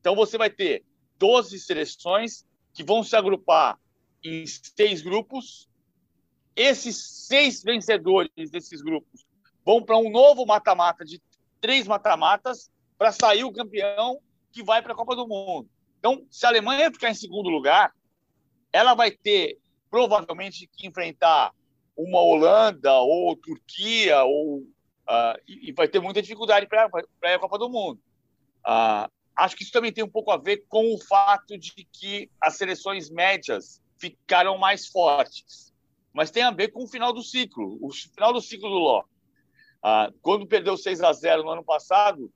[0.00, 0.84] Então, você vai ter
[1.16, 3.78] 12 seleções que vão se agrupar
[4.22, 5.68] em seis grupos.
[6.54, 9.24] Esses seis vencedores desses grupos
[9.64, 11.22] vão para um novo mata-mata de
[11.60, 15.68] três mata-matas para sair o campeão que vai para a Copa do Mundo.
[15.98, 17.92] Então, se a Alemanha ficar em segundo lugar,
[18.72, 19.58] ela vai ter
[19.90, 21.52] provavelmente que enfrentar
[21.96, 27.68] uma Holanda ou Turquia ou uh, e, vai ter muita dificuldade para a Copa do
[27.68, 28.00] Mundo.
[28.66, 32.30] Uh, acho que isso também tem um pouco a ver com o fato de que
[32.40, 35.72] as seleções médias ficaram mais fortes,
[36.12, 39.04] mas tem a ver com o final do ciclo, o final do ciclo do Ló.
[39.78, 42.32] Uh, quando perdeu 6 a 0 no ano passado,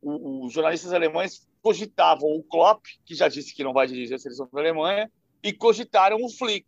[0.00, 4.48] os jornalistas alemães cogitavam o Klopp, que já disse que não vai dirigir a seleção
[4.52, 5.10] da Alemanha,
[5.42, 6.66] e cogitaram o Flick,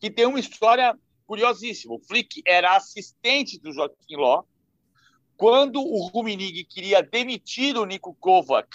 [0.00, 0.96] que tem uma história
[1.26, 1.94] curiosíssima.
[1.94, 4.42] O Flick era assistente do Joaquim Ló.
[5.36, 8.68] Quando o Rummenigge queria demitir o Nico Kovac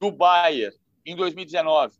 [0.00, 1.96] do Bayern em 2019,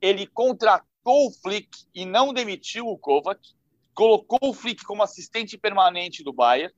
[0.00, 3.40] ele contratou o Flick e não demitiu o Kovac,
[3.94, 6.74] colocou o Flick como assistente permanente do Bayern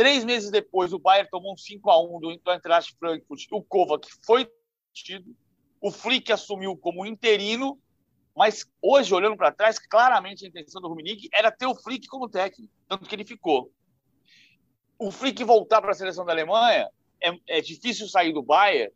[0.00, 3.46] Três meses depois, o Bayern tomou um 5 a 1 do Eintracht Frankfurt.
[3.50, 4.50] O Kovac foi
[4.94, 5.36] tido.
[5.78, 7.78] O Flick assumiu como interino.
[8.34, 12.30] Mas hoje, olhando para trás, claramente a intenção do Rummenigge era ter o Flick como
[12.30, 13.70] técnico, tanto que ele ficou.
[14.98, 16.88] O Flick voltar para a seleção da Alemanha
[17.22, 18.94] é, é, difícil sair do Bayern,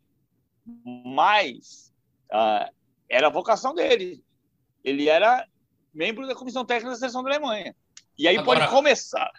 [0.75, 1.93] mas
[2.31, 2.73] uh,
[3.09, 4.23] era a vocação dele.
[4.83, 5.45] Ele era
[5.93, 7.75] membro da comissão técnica da seleção da Alemanha.
[8.17, 9.29] E aí agora, pode começar,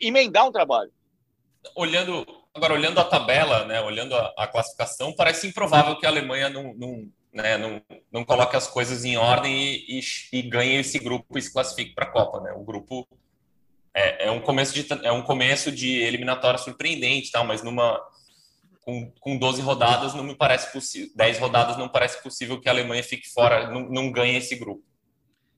[0.00, 0.90] emendar um trabalho.
[1.76, 6.48] Olhando, agora, olhando a tabela, né, olhando a, a classificação, parece improvável que a Alemanha
[6.48, 10.98] não, não, né, não, não coloque as coisas em ordem e, e, e ganhe esse
[10.98, 12.40] grupo e se classifique para a Copa.
[12.40, 12.52] Né?
[12.52, 13.06] O grupo
[13.94, 18.00] é, é, um começo de, é um começo de eliminatória surpreendente, tal, mas numa,
[18.80, 22.72] com, com 12 rodadas não me parece possível, 10 rodadas não parece possível que a
[22.72, 24.82] Alemanha fique fora, não, não ganhe esse grupo.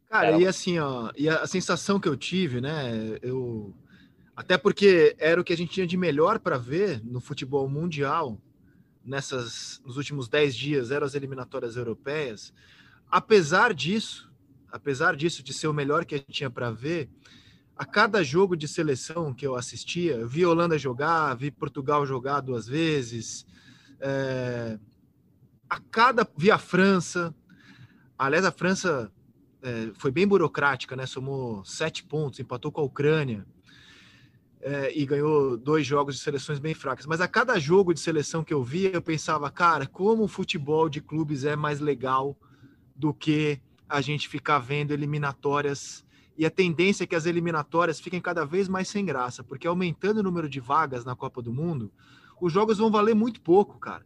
[0.08, 3.74] Cara, e assim, ó, e a, a sensação que eu tive, né, eu
[4.34, 8.40] até porque era o que a gente tinha de melhor para ver no futebol mundial
[9.04, 12.52] nessas nos últimos 10 dias, eram as eliminatórias europeias.
[13.10, 14.32] Apesar disso,
[14.70, 17.10] apesar disso de ser o melhor que a gente tinha para ver,
[17.82, 22.40] a cada jogo de seleção que eu assistia, eu vi Holanda jogar, vi Portugal jogar
[22.40, 23.44] duas vezes,
[23.98, 24.78] é,
[25.68, 27.34] a cada vi a França,
[28.16, 29.10] aliás a França
[29.60, 31.06] é, foi bem burocrática, né?
[31.06, 33.44] Somou sete pontos, empatou com a Ucrânia
[34.60, 37.04] é, e ganhou dois jogos de seleções bem fracas.
[37.04, 40.88] Mas a cada jogo de seleção que eu via, eu pensava, cara, como o futebol
[40.88, 42.38] de clubes é mais legal
[42.94, 46.04] do que a gente ficar vendo eliminatórias.
[46.36, 50.18] E a tendência é que as eliminatórias fiquem cada vez mais sem graça, porque aumentando
[50.18, 51.92] o número de vagas na Copa do Mundo,
[52.40, 54.04] os jogos vão valer muito pouco, cara.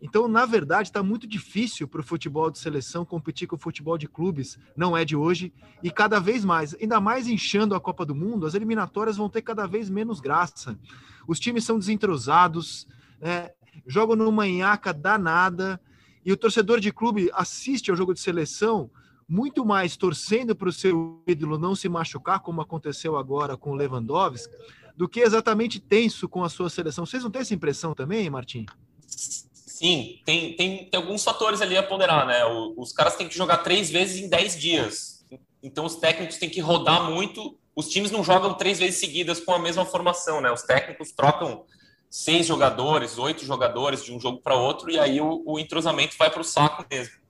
[0.00, 3.96] Então, na verdade, está muito difícil para o futebol de seleção competir com o futebol
[3.96, 5.52] de clubes, não é de hoje,
[5.82, 9.42] e cada vez mais, ainda mais inchando a Copa do Mundo, as eliminatórias vão ter
[9.42, 10.78] cada vez menos graça.
[11.26, 12.86] Os times são desentrosados,
[13.20, 13.50] né,
[13.86, 15.80] jogam numa enhaca danada,
[16.24, 18.90] e o torcedor de clube assiste ao jogo de seleção
[19.28, 23.74] muito mais torcendo para o seu ídolo não se machucar, como aconteceu agora com o
[23.74, 24.54] Lewandowski,
[24.96, 27.04] do que exatamente tenso com a sua seleção.
[27.04, 28.64] Vocês não têm essa impressão também, Martim?
[29.06, 32.44] Sim, tem, tem, tem, alguns fatores ali a ponderar, né?
[32.76, 35.26] Os caras têm que jogar três vezes em dez dias.
[35.62, 37.58] Então os técnicos têm que rodar muito.
[37.74, 40.50] Os times não jogam três vezes seguidas com a mesma formação, né?
[40.50, 41.64] Os técnicos trocam
[42.08, 46.30] seis jogadores, oito jogadores de um jogo para outro e aí o, o entrosamento vai
[46.30, 47.25] para o saco mesmo.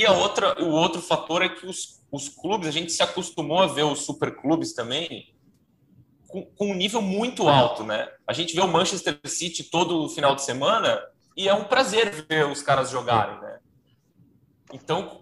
[0.00, 3.60] E a outra, o outro fator é que os, os clubes, a gente se acostumou
[3.60, 5.34] a ver os superclubes também
[6.26, 8.08] com, com um nível muito alto, né?
[8.26, 10.98] A gente vê o Manchester City todo final de semana
[11.36, 13.58] e é um prazer ver os caras jogarem, né?
[14.72, 15.20] Então,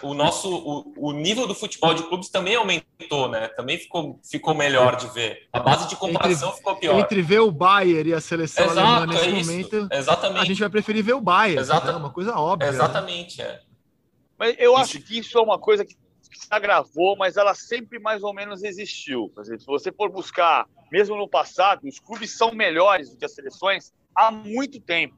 [0.00, 3.48] o nosso o, o, nível do futebol de clubes também aumentou, né?
[3.48, 5.48] Também ficou, ficou melhor de ver.
[5.52, 7.00] A base de comparação entre, ficou pior.
[7.00, 10.40] Entre ver o Bayern e a seleção Exato, alemã nesse é momento, Exatamente.
[10.40, 11.60] a gente vai preferir ver o Bayern.
[11.60, 11.90] Exato.
[11.90, 12.70] É uma coisa óbvia.
[12.70, 12.76] Né?
[12.76, 13.44] Exatamente, né?
[13.44, 13.69] é.
[14.40, 14.80] Mas eu isso.
[14.80, 15.94] acho que isso é uma coisa que
[16.32, 19.30] se agravou, mas ela sempre mais ou menos existiu.
[19.44, 23.92] Se você for buscar, mesmo no passado, os clubes são melhores do que as seleções
[24.14, 25.14] há muito tempo.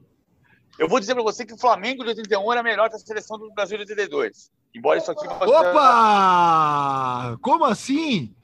[0.76, 3.38] Eu vou dizer para você que o Flamengo de 81 era melhor que a seleção
[3.38, 4.50] do Brasil de 82.
[4.74, 5.28] Embora isso aqui.
[5.28, 7.38] Opa!
[7.40, 8.34] Como assim?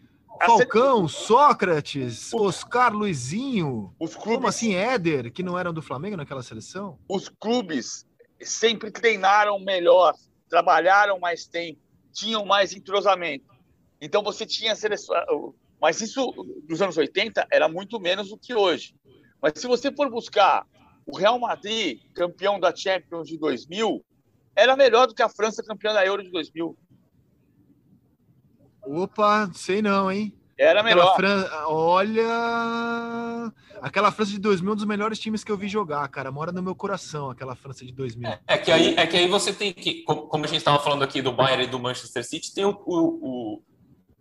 [0.47, 3.93] Falcão, Sócrates, Oscar Luizinho.
[3.99, 7.01] Os clubes, Como assim, Éder, que não eram do Flamengo naquela seleção?
[7.09, 8.07] Os clubes
[8.41, 10.14] sempre treinaram melhor,
[10.49, 11.80] trabalharam mais tempo,
[12.12, 13.46] tinham mais entrosamento.
[14.01, 15.55] Então você tinha seleção.
[15.80, 16.32] Mas isso,
[16.68, 18.94] nos anos 80, era muito menos do que hoje.
[19.40, 20.66] Mas se você for buscar
[21.07, 24.05] o Real Madrid, campeão da Champions de 2000,
[24.57, 26.76] era melhor do que a França, campeã da Euro de 2000.
[28.82, 30.34] Opa, sei não, hein?
[30.59, 31.14] Era melhor.
[31.14, 31.49] Fran...
[31.66, 33.53] Olha,
[33.83, 36.31] aquela França de 2000 é um dos melhores times que eu vi jogar, cara.
[36.31, 38.29] Mora no meu coração aquela França de 2000.
[38.29, 41.03] É, é que aí, é que aí você tem que, como a gente estava falando
[41.03, 43.62] aqui do Bayern e do Manchester City, tem o, o, o,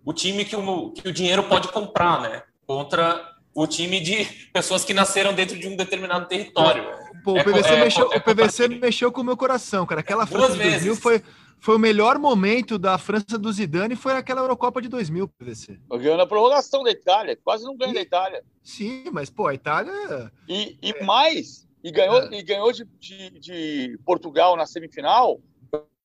[0.05, 2.43] o time que o, que o dinheiro pode comprar, né?
[2.65, 6.85] Contra o time de pessoas que nasceram dentro de um determinado território.
[7.23, 10.01] Pô, o PVC, é, mexeu, é, o PVC mexeu com o meu coração, cara.
[10.01, 11.23] Aquela França de 2000 foi,
[11.59, 15.79] foi o melhor momento da França do Zidane foi aquela Eurocopa de 2000, PVC.
[15.89, 18.43] Ganhou na prorrogação da Itália, quase não ganhou da Itália.
[18.63, 20.31] Sim, mas pô, a Itália.
[20.47, 22.39] E, e mais, e ganhou, é.
[22.39, 25.41] e ganhou de, de, de Portugal na semifinal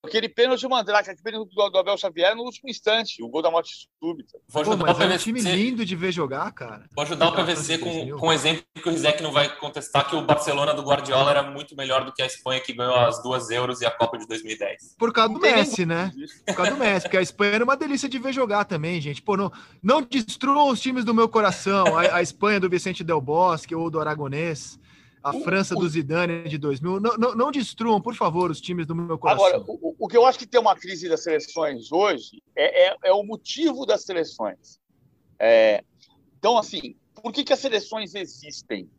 [0.05, 3.49] Aquele pênalti de Mandrake, aquele pênalti do Abel Xavier no último instante, o gol da
[3.49, 4.37] morte súbita.
[4.49, 5.13] Vou ajudar Pô, mas o PVC.
[5.13, 6.89] É um time lindo de ver jogar, cara.
[6.93, 10.15] Vou ajudar o PVC com, com um exemplo que o Rizek não vai contestar, que
[10.17, 13.49] o Barcelona do Guardiola era muito melhor do que a Espanha, que ganhou as duas
[13.49, 14.95] euros e a Copa de 2010.
[14.99, 16.11] Por causa do Messi, né?
[16.45, 19.21] Por causa do Messi, porque a Espanha era uma delícia de ver jogar também, gente.
[19.21, 19.49] Pô, não,
[19.81, 21.97] não destruam os times do meu coração.
[21.97, 24.77] A, a Espanha do Vicente Del Bosque ou do Aragonês
[25.23, 26.99] a França do Zidane de 2000.
[26.99, 29.45] Não, não, não, destruam, por favor, os times do meu coração.
[29.45, 32.95] Agora, o, o que eu acho que tem uma crise das seleções hoje é, é,
[33.05, 34.79] é o motivo das seleções.
[35.39, 35.81] É,
[36.37, 38.89] então, assim, por que, que as seleções existem?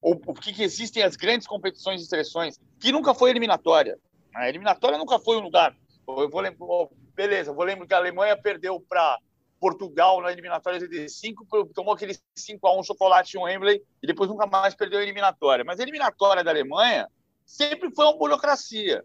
[0.00, 2.58] Ou por que, que existem as grandes competições de seleções?
[2.80, 3.98] Que nunca foi eliminatória.
[4.34, 5.76] A eliminatória nunca foi um lugar.
[6.08, 9.18] Eu vou lembrar, beleza, vou lembrar que a Alemanha perdeu para
[9.58, 14.28] Portugal na eliminatória de 85, tomou aquele 5 a 1 chocolate em Wembley e depois
[14.28, 15.64] nunca mais perdeu a eliminatória.
[15.64, 17.08] Mas a eliminatória da Alemanha
[17.44, 19.04] sempre foi uma burocracia.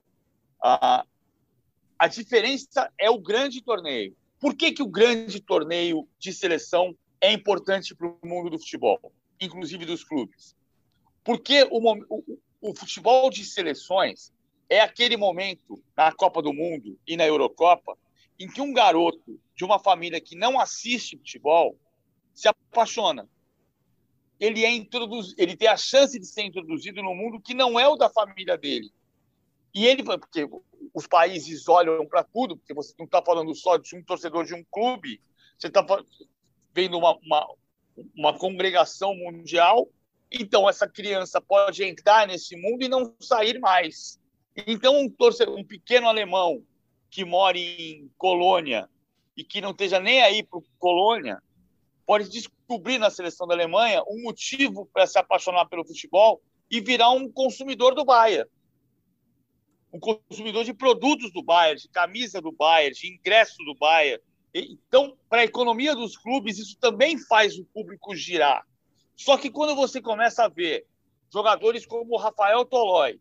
[0.62, 1.06] A,
[1.98, 4.16] a diferença é o grande torneio.
[4.40, 9.00] Por que, que o grande torneio de seleção é importante para o mundo do futebol,
[9.40, 10.56] inclusive dos clubes?
[11.24, 11.80] Porque o,
[12.10, 14.34] o, o futebol de seleções
[14.68, 17.98] é aquele momento na Copa do Mundo e na Eurocopa
[18.42, 21.78] em que um garoto de uma família que não assiste futebol
[22.34, 23.30] se apaixona.
[24.40, 27.88] Ele é introduzido, ele tem a chance de ser introduzido no mundo que não é
[27.88, 28.92] o da família dele.
[29.74, 30.50] E ele, porque
[30.94, 34.56] os países olham para tudo, porque você não está falando só de um torcedor de
[34.56, 35.22] um clube,
[35.58, 35.86] você está
[36.74, 37.48] vendo uma, uma,
[38.16, 39.88] uma congregação mundial.
[40.32, 44.20] Então, essa criança pode entrar nesse mundo e não sair mais.
[44.68, 46.66] Então, um, torcedor, um pequeno alemão
[47.12, 48.90] que mora em Colônia
[49.36, 51.44] e que não esteja nem aí para Colônia,
[52.06, 57.12] pode descobrir na seleção da Alemanha um motivo para se apaixonar pelo futebol e virar
[57.12, 58.50] um consumidor do Bayern.
[59.94, 64.24] Um consumidor de produtos do Bayern, de camisa do Bayern, de ingresso do Bayern.
[64.54, 68.66] Então, para a economia dos clubes, isso também faz o público girar.
[69.18, 70.86] Só que quando você começa a ver
[71.32, 73.20] jogadores como Rafael Tolói,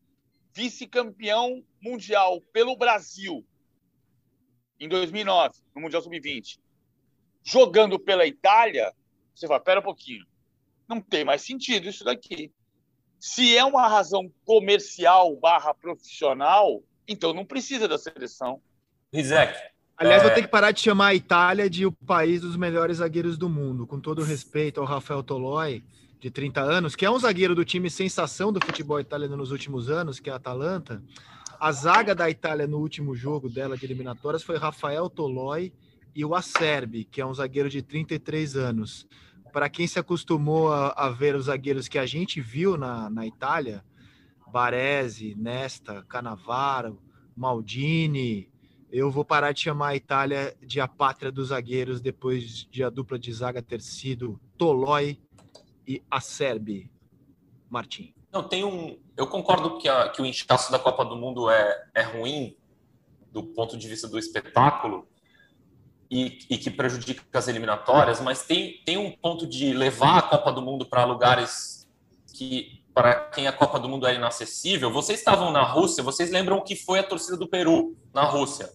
[0.55, 3.45] vice-campeão mundial pelo Brasil,
[4.81, 6.59] em 2009, no Mundial Sub-20,
[7.45, 8.93] jogando pela Itália,
[9.35, 10.24] você vai, pera um pouquinho,
[10.89, 12.51] não tem mais sentido isso daqui.
[13.18, 18.61] Se é uma razão comercial barra profissional, então não precisa da seleção.
[19.12, 19.55] Rizek.
[19.97, 20.24] Aliás, é...
[20.24, 23.51] vou ter que parar de chamar a Itália de o país dos melhores zagueiros do
[23.51, 25.85] mundo, com todo respeito ao Rafael Toloi,
[26.18, 29.91] de 30 anos, que é um zagueiro do time sensação do futebol italiano nos últimos
[29.91, 31.03] anos, que é a Atalanta.
[31.61, 35.70] A zaga da Itália no último jogo dela de eliminatórias foi Rafael Toloi,
[36.14, 39.06] e o Acerbi, que é um zagueiro de 33 anos.
[39.52, 43.26] Para quem se acostumou a, a, ver os zagueiros que a gente viu na, na
[43.26, 43.84] Itália,
[44.50, 47.00] Baresi, Nesta, Canavaro,
[47.36, 48.50] Maldini,
[48.90, 52.90] eu vou parar de chamar a Itália de a pátria dos zagueiros depois de a
[52.90, 55.20] dupla de zaga ter sido Tolói
[55.86, 56.90] e Acerbi.
[57.68, 58.12] Martim.
[58.33, 58.99] Não, tem um.
[59.16, 62.57] Eu concordo que, a, que o inchaço da Copa do Mundo é, é ruim
[63.33, 65.09] do ponto de vista do espetáculo
[66.11, 70.53] e, e que prejudica as eliminatórias, mas tem, tem um ponto de levar a Copa
[70.53, 71.89] do Mundo para lugares
[72.35, 74.93] que, para quem a Copa do Mundo é inacessível.
[74.93, 78.72] Vocês estavam na Rússia, vocês lembram o que foi a torcida do Peru na Rússia?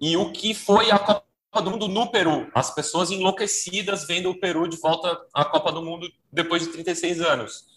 [0.00, 1.24] E o que foi a Copa
[1.62, 2.48] do Mundo no Peru?
[2.54, 7.20] As pessoas enlouquecidas vendo o Peru de volta à Copa do Mundo depois de 36
[7.20, 7.73] anos.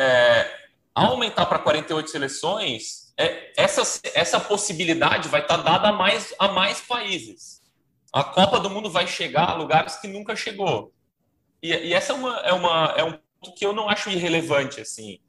[0.00, 0.50] É,
[0.94, 3.82] aumentar para 48 seleções, é, essa,
[4.14, 7.60] essa possibilidade vai estar dada a mais, a mais países.
[8.10, 10.90] A Copa do Mundo vai chegar a lugares que nunca chegou.
[11.62, 14.80] E, e essa é, uma, é, uma, é um ponto que eu não acho irrelevante.
[14.80, 15.20] assim.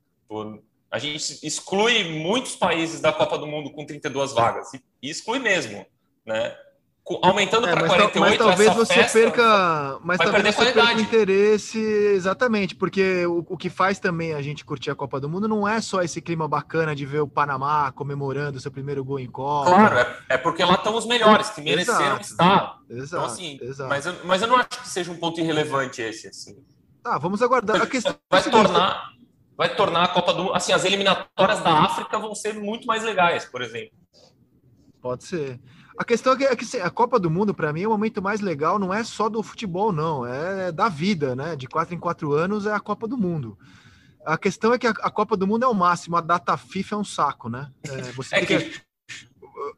[0.90, 4.74] A gente exclui muitos países da Copa do Mundo com 32 vagas.
[4.74, 5.86] E, e exclui mesmo.
[6.26, 6.56] Né?
[7.22, 12.76] Aumentando é, para 48, mas talvez você perca, mas talvez você perca o interesse, exatamente,
[12.76, 15.82] porque o, o, que faz também a gente curtir a Copa do Mundo não é
[15.82, 19.72] só esse clima bacana de ver o Panamá comemorando seu primeiro gol em Copa.
[19.72, 22.80] Claro, é, é porque lá estão os melhores que mereceram exato, estar.
[22.90, 23.90] Exato, então, assim, exato.
[23.90, 26.64] Mas, eu, mas eu não acho que seja um ponto irrelevante esse, assim.
[27.04, 27.82] Tá, vamos aguardar.
[27.82, 29.10] A questão vai é tornar,
[29.58, 33.04] vai tornar a Copa do Mundo, assim, as eliminatórias da África vão ser muito mais
[33.04, 33.92] legais, por exemplo.
[35.02, 35.60] Pode ser.
[36.02, 38.24] A questão é que, é que a Copa do Mundo, para mim, é o momento
[38.24, 41.56] mais legal, não é só do futebol, não, é da vida, né?
[41.56, 43.56] De quatro em quatro anos é a Copa do Mundo.
[44.26, 46.98] A questão é que a, Copa do Mundo é o máximo, a data FIFA é
[46.98, 47.70] um saco, né?
[47.88, 48.82] É, você é tem que, que,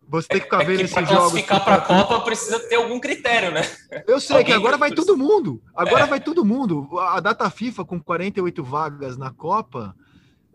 [0.08, 1.10] você tem que ficar é vendo esses jogos.
[1.10, 3.70] Classificar para a Copa precisa ter algum critério, né?
[4.08, 5.62] Eu sei Alguém que agora vai todo mundo.
[5.76, 6.08] Agora é.
[6.08, 6.88] vai todo mundo.
[7.00, 9.94] A data FIFA com 48 vagas na Copa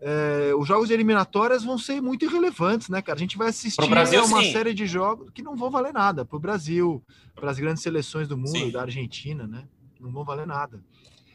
[0.01, 3.17] é, os jogos de eliminatórias vão ser muito irrelevantes, né, cara?
[3.17, 4.51] A gente vai assistir Brasil, uma sim.
[4.51, 7.03] série de jogos que não vão valer nada para o Brasil,
[7.35, 8.71] para as grandes seleções do mundo, sim.
[8.71, 9.67] da Argentina, né?
[9.99, 10.81] Não vão valer nada.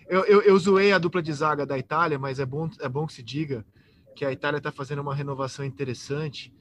[0.08, 3.06] Eu, eu, eu zoei a dupla de zaga da Itália, mas é bom, é bom
[3.06, 3.64] que se diga
[4.16, 6.52] que a Itália está fazendo uma renovação interessante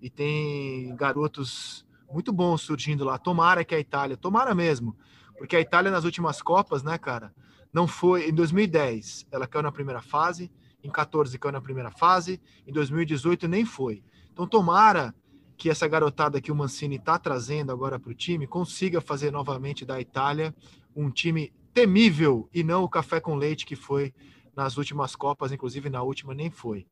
[0.00, 3.18] e tem garotos muito bons surgindo lá.
[3.18, 4.96] Tomara que a Itália, tomara mesmo,
[5.36, 7.34] porque a Itália nas últimas Copas, né, cara,
[7.72, 8.28] não foi.
[8.28, 10.50] Em 2010, ela caiu na primeira fase
[10.82, 14.02] em 14 caiu na primeira fase, em 2018 nem foi.
[14.32, 15.14] Então tomara
[15.56, 19.84] que essa garotada que o Mancini está trazendo agora para o time consiga fazer novamente
[19.84, 20.54] da Itália
[20.96, 24.12] um time temível e não o café com leite que foi
[24.56, 26.86] nas últimas Copas, inclusive na última nem foi.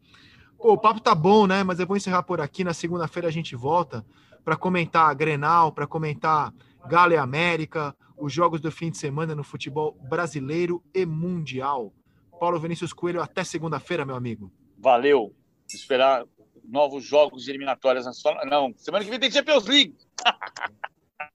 [0.59, 1.63] Pô, o papo tá bom, né?
[1.63, 2.65] Mas eu vou encerrar por aqui.
[2.65, 4.05] Na segunda-feira a gente volta
[4.45, 6.53] para comentar a Grenal, para comentar
[6.89, 11.93] Galo e América, os jogos do fim de semana no futebol brasileiro e mundial.
[12.39, 14.51] Paulo Vinícius Coelho, até segunda-feira, meu amigo.
[14.79, 15.35] Valeu.
[15.69, 16.25] Esperar
[16.65, 18.49] novos jogos de eliminatórias nacionais.
[18.49, 19.95] Não, semana que vem tem Champions League.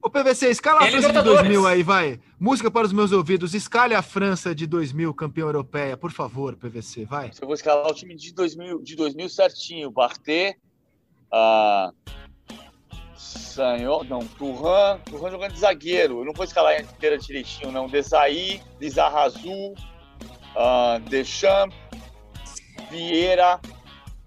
[0.01, 2.19] Ô, PVC, escala a França de 2000 aí, vai.
[2.39, 3.53] Música para os meus ouvidos.
[3.53, 7.31] Escale a França de 2000, campeão europeia, por favor, PVC, vai.
[7.39, 9.91] Eu vou escalar o time de 2000, de 2000 certinho.
[9.91, 10.57] Barté,
[11.31, 11.93] uh,
[13.15, 16.19] Sanho, não, Turran, Turran jogando de zagueiro.
[16.19, 17.87] Eu não vou escalar inteira direitinho, não.
[17.87, 19.73] Desaí, Lizarrazu,
[20.55, 21.75] uh, Deschamps,
[22.89, 23.59] Vieira,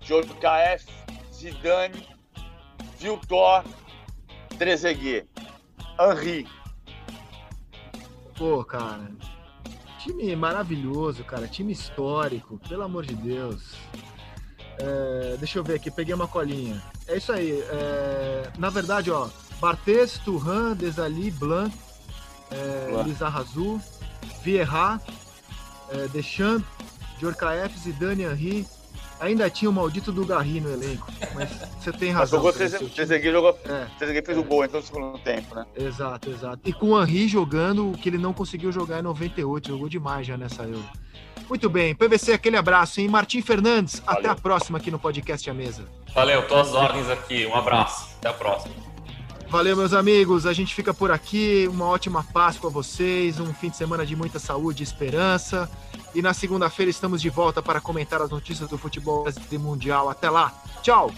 [0.01, 0.87] JKF,
[1.33, 2.09] Zidane,
[2.99, 3.64] Viltor,
[4.59, 5.29] Trezeguet,
[5.99, 6.47] Henri.
[8.37, 9.11] Pô, cara,
[9.99, 13.74] time maravilhoso, cara, time histórico, pelo amor de Deus.
[14.79, 16.83] É, deixa eu ver aqui, peguei uma colinha.
[17.07, 17.61] É isso aí.
[17.61, 19.29] É, na verdade, ó,
[19.61, 21.74] Barthez, Turhan, Desali, Blanc,
[22.51, 23.81] é, Lizarrazu,
[24.43, 25.01] Vieira,
[25.91, 26.66] é, Deschamps,
[27.18, 28.66] Djorkaeff, Zidane, Henry.
[29.18, 31.49] Ainda tinha o maldito do Garri no elenco, mas
[31.80, 32.43] você tem razão.
[32.43, 34.41] Mas jogou, Trezeguet jogou, é, Trezeguet fez é.
[34.41, 35.64] o gol então no segundo tempo, né?
[35.74, 36.61] Exato, exato.
[36.66, 40.26] E com o Henry jogando o que ele não conseguiu jogar em 98, jogou demais
[40.26, 40.84] já nessa Euro.
[41.49, 43.09] Muito bem, PVC, aquele abraço, hein?
[43.09, 44.18] Martim Fernandes, Valeu.
[44.18, 45.87] até a próxima aqui no podcast A Mesa.
[46.12, 48.95] Valeu, tô às ordens aqui, um abraço, até a próxima.
[49.49, 50.44] Valeu, meus amigos.
[50.44, 51.68] A gente fica por aqui.
[51.70, 55.70] Uma ótima Páscoa a vocês, um fim de semana de muita saúde e esperança.
[56.14, 60.09] E na segunda-feira estamos de volta para comentar as notícias do futebol brasileiro mundial.
[60.09, 60.53] Até lá.
[60.82, 61.11] Tchau.